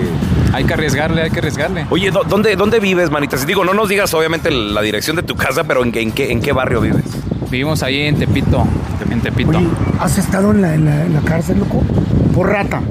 [0.52, 1.84] Hay que arriesgarle, hay que arriesgarle.
[1.90, 3.44] Oye, ¿dó- ¿dónde, ¿dónde vives, manitas?
[3.44, 6.30] Digo, no nos digas obviamente la dirección de tu casa, pero ¿en qué, en qué,
[6.30, 7.02] en qué barrio vives?
[7.50, 8.64] Vivimos ahí en Tepito,
[9.10, 9.60] en Tepito.
[9.98, 11.82] ¿Has estado en la, en la- en la cárcel, loco?
[12.32, 12.82] Por rata.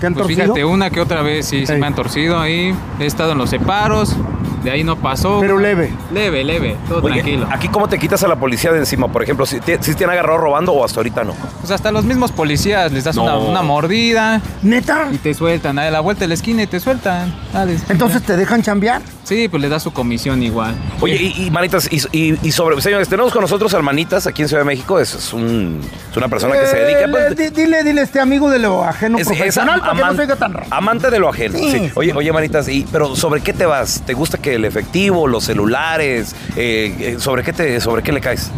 [0.00, 0.42] ¿Te han Pues torcido?
[0.54, 2.74] fíjate, una que otra vez sí, sí me han torcido ahí.
[2.98, 4.16] He estado en los separos,
[4.64, 5.38] de ahí no pasó.
[5.40, 5.92] Pero leve.
[6.12, 7.46] Leve, leve, todo Oye, tranquilo.
[7.50, 9.08] ¿Aquí cómo te quitas a la policía de encima?
[9.12, 11.34] Por ejemplo, si te, si te han agarrado robando o hasta ahorita no.
[11.60, 13.22] Pues hasta los mismos policías les das No.
[13.24, 14.40] una, una mordida.
[14.62, 15.08] ¿Neta?
[15.12, 17.34] Y te sueltan, a la vuelta de la esquina y te sueltan.
[17.52, 17.76] Dale.
[17.88, 19.02] Entonces te dejan chambear.
[19.24, 20.74] Sí, pues le das su comisión igual.
[21.00, 24.42] Oye, y, y, manitas, y, y- y sobre, señores, tenemos con nosotros al manitas aquí
[24.42, 24.98] en Ciudad de México.
[25.00, 27.06] Es, es un- es una persona que se Eh, dedica.
[27.06, 29.94] le- pues, di- dile, dile a este amigo de lo ajeno es- es profesional para
[29.94, 30.66] que no se oiga tan raro.
[30.70, 31.58] Amante de lo ajeno.
[31.58, 31.70] Sí.
[31.70, 31.90] sí.
[31.94, 34.02] Oye, oye, manitas, y, pero ¿sobre qué te vas?
[34.04, 36.34] ¿Te gusta que el efectivo, los celulares?
[36.56, 38.50] eh, eh, ¿sobre, qué te, ¿Sobre qué le caes?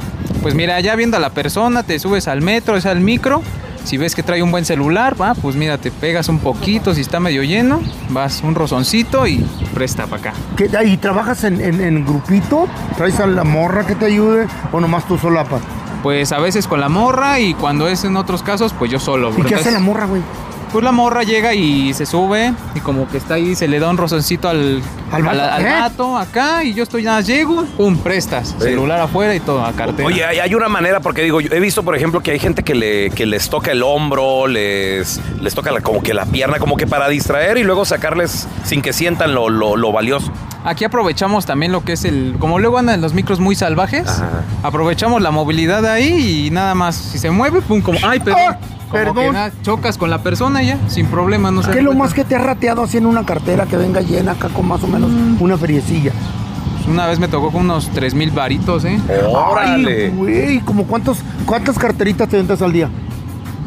[0.43, 3.43] Pues mira, ya viendo a la persona, te subes al metro, es al micro.
[3.85, 7.01] Si ves que trae un buen celular, va, pues mira, te pegas un poquito, si
[7.03, 7.81] está medio lleno,
[8.11, 9.39] vas un rozoncito y
[9.75, 10.33] presta para acá.
[10.57, 12.67] ¿Qué- ¿Y trabajas en, en- en grupito?
[12.97, 15.61] ¿Traes a la morra que te ayude o nomás tú solapa?
[16.03, 19.33] Pues a veces con la morra y cuando es en otros casos, pues yo solo.
[19.37, 20.21] ¿Y qué hace la morra, güey?
[20.73, 23.89] Pues la morra llega y se sube y como que está ahí, se le da
[23.89, 25.41] un rozoncito al, ¿Al vato?
[25.43, 26.21] al ¿Eh?
[26.21, 28.55] acá y yo estoy nada, llego, pum, prestas.
[28.59, 30.07] Celular afuera y todo, a cartera.
[30.07, 32.63] Oye, hay, hay una manera, porque digo, yo he visto, por ejemplo, que hay gente
[32.63, 36.59] que, le, que les toca el hombro, les, les toca la- como que la pierna,
[36.59, 40.31] como que para distraer y luego sacarles sin que sientan lo, lo- lo valioso.
[40.67, 42.35] Aquí aprovechamos también lo que es el.
[42.41, 44.23] Como luego andan los micros muy salvajes,
[44.63, 46.97] aprovechamos la movilidad ahí y nada más.
[46.97, 47.99] Si se mueve, pum, como.
[48.07, 48.57] ¡Ay, perdón!
[48.91, 49.15] Como perdón.
[49.27, 52.15] que nada, chocas con la persona ya, sin problema, no se ¿Qué es lo más
[52.15, 54.87] que te has rateado así en una cartera que venga llena acá con más o
[54.87, 55.41] menos Mm.
[55.43, 56.13] una feriecilla?
[56.77, 59.01] Pues Una vez me tocó con unos 3 mil varitos, ¿eh?
[59.57, 62.89] Ay, güey, ¿como cuántos, cuántas carteritas te ventas al día?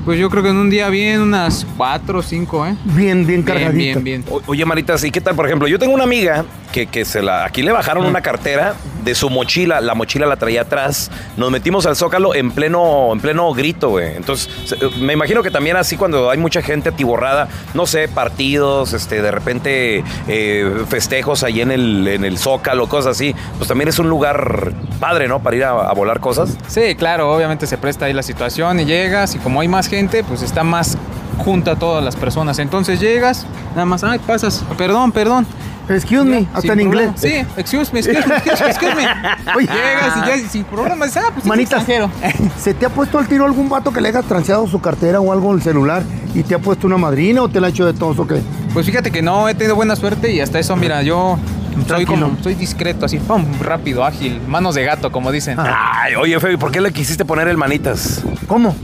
[0.05, 2.75] Pues yo creo que en un día bien, unas 4 o 5, ¿eh?
[2.85, 3.99] Bien, bien Bien, cargadita.
[3.99, 4.25] bien, bien.
[4.31, 5.35] O- Oye, Maritas, ¿y qué tal?
[5.35, 7.45] Por ejemplo, yo tengo una amiga que, que se la.
[7.45, 9.81] Aquí le bajaron una cartera de su mochila.
[9.81, 11.09] La mochila la traía atrás.
[11.37, 14.15] Nos metimos al zócalo en pleno, en pleno grito, güey.
[14.15, 18.93] Entonces, se- me imagino que también así cuando hay mucha gente atiborrada, no sé, partidos,
[18.93, 23.35] este, de repente eh, festejos ahí en el, en el zócalo, cosas así.
[23.57, 25.39] Pues también es un lugar padre, ¿no?
[25.41, 26.57] Para ir a, a volar cosas.
[26.67, 30.23] Sí, claro, obviamente se presta ahí la situación y llegas y como hay más gente,
[30.23, 30.97] pues está más
[31.37, 32.59] junta a todas las personas.
[32.59, 35.45] Entonces llegas, nada más, ay, pasas, perdón, perdón.
[35.89, 37.09] Excuse me, hasta Sin en inglés.
[37.15, 39.03] Sí, excuse me, excuse me, excuse me, excuse me.
[39.55, 39.67] Oye.
[39.67, 41.83] Llegas y ya sin problema, dices, ah, pues es Manitas.
[42.59, 45.31] ¿se te ha puesto al tiro algún vato que le hayas transeado su cartera o
[45.33, 46.03] algo en el celular
[46.35, 48.39] y te ha puesto una madrina o te la ha hecho de todos o qué?
[48.71, 51.39] Pues fíjate que no, he tenido buena suerte y hasta eso, mira, yo
[51.87, 55.57] soy como, soy discreto, así, pum, rápido, ágil, manos de gato, como dicen.
[55.59, 58.23] Ay, oye, Feo, ¿y por qué le quisiste poner el manitas?
[58.47, 58.75] ¿Cómo?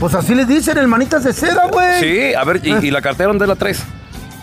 [0.00, 2.00] Pues así les dicen, el manitas de seda, güey.
[2.00, 3.82] Sí, a ver, ¿y, y la cartera dónde la traes?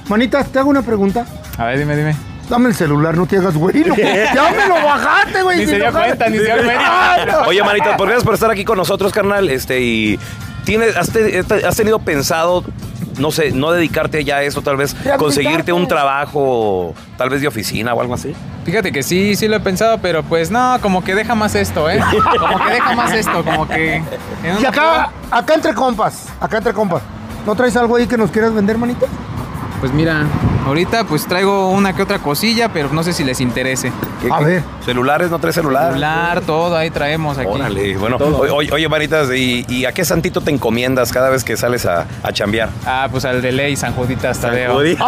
[0.07, 1.25] Manitas, te hago una pregunta.
[1.57, 2.15] A ver, dime, dime.
[2.47, 3.83] Dame el celular, no te hagas güey.
[3.83, 5.57] No, ya me lo bajaste, güey.
[5.57, 7.43] Ni se sin dio cuenta, ni se dio cuenta.
[7.47, 9.49] Oye, Manitas, por gracias por estar aquí con nosotros, carnal.
[9.49, 10.19] Este, y
[10.67, 12.63] tienes, has, te- has tenido pensado,
[13.17, 17.47] no sé, no dedicarte ya a eso, tal vez conseguirte un trabajo, tal vez de
[17.47, 18.33] oficina o algo así.
[18.65, 21.89] Fíjate que sí, sí lo he pensado, pero pues no, como que deja más esto,
[21.89, 21.99] ¿eh?
[22.37, 23.95] Como que deja más esto, como que...
[23.95, 27.01] en Y acá, acá entre compas, acá entre compas.
[27.45, 29.07] ¿No traes algo ahí que nos quieras vender, manito?
[29.79, 30.23] Pues mira,
[30.65, 33.91] ahorita pues traigo una que otra cosilla, pero no sé si les interese.
[34.31, 34.63] A ver.
[34.83, 35.29] ¿Celulares?
[35.29, 35.89] ¿No traes celular?
[35.89, 37.47] Celular, todo ahí traemos aquí.
[37.47, 38.39] Órale, bueno, Todo.
[38.55, 42.07] oye, oye, Manitas, ¿y, y a qué santito te encomiendas cada vez que sales a,
[42.23, 42.69] a chambear?
[42.87, 44.73] Ah, pues al de ley, San Juditas Tadeo.
[44.73, 44.97] Judí.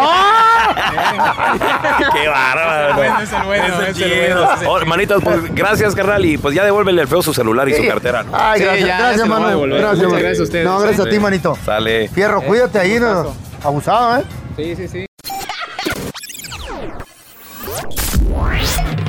[2.12, 2.94] ¡Qué bárbaro!
[2.94, 4.48] Bueno, es el bueno, es el bueno.
[4.68, 7.84] Oh, Manitas, pues gracias, carnal, y pues ya devuélvele al feo su celular y su
[7.88, 8.22] cartera.
[8.22, 8.30] ¿no?
[8.34, 9.60] Ay, Sí, gracias, ya, gracias, mano.
[9.62, 10.64] Gracias, gracias a ustedes.
[10.64, 11.58] No, gracias a ti, manito.
[11.64, 12.08] Sale.
[12.08, 13.32] Fierro, Eh, cuídate ahí, no.
[13.64, 14.24] Abusado, ¿eh?
[14.56, 15.06] Sí, sí, sí.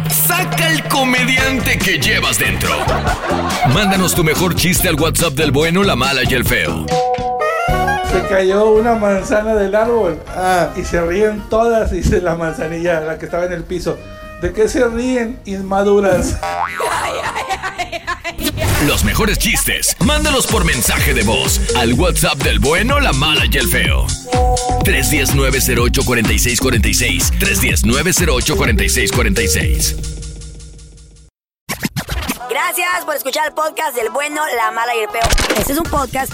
[0.10, 2.70] Saca el comediante que llevas dentro.
[3.74, 6.86] Mándanos tu mejor chiste al WhatsApp del bueno, la mala y el feo.
[8.12, 13.18] Se cayó una manzana del árbol ah, y se ríen todas, dice la manzanilla, la
[13.18, 13.98] que estaba en el piso.
[14.42, 16.38] ¿De qué se ríen inmaduras?
[18.88, 23.56] Los mejores chistes, mándalos por mensaje de voz al WhatsApp del bueno, la mala y
[23.58, 24.08] el feo.
[24.84, 27.32] 319-08-4646.
[27.38, 29.96] 319-08-4646.
[32.50, 35.28] Gracias por escuchar el podcast del bueno, la mala y el peor.
[35.60, 36.34] Este es un podcast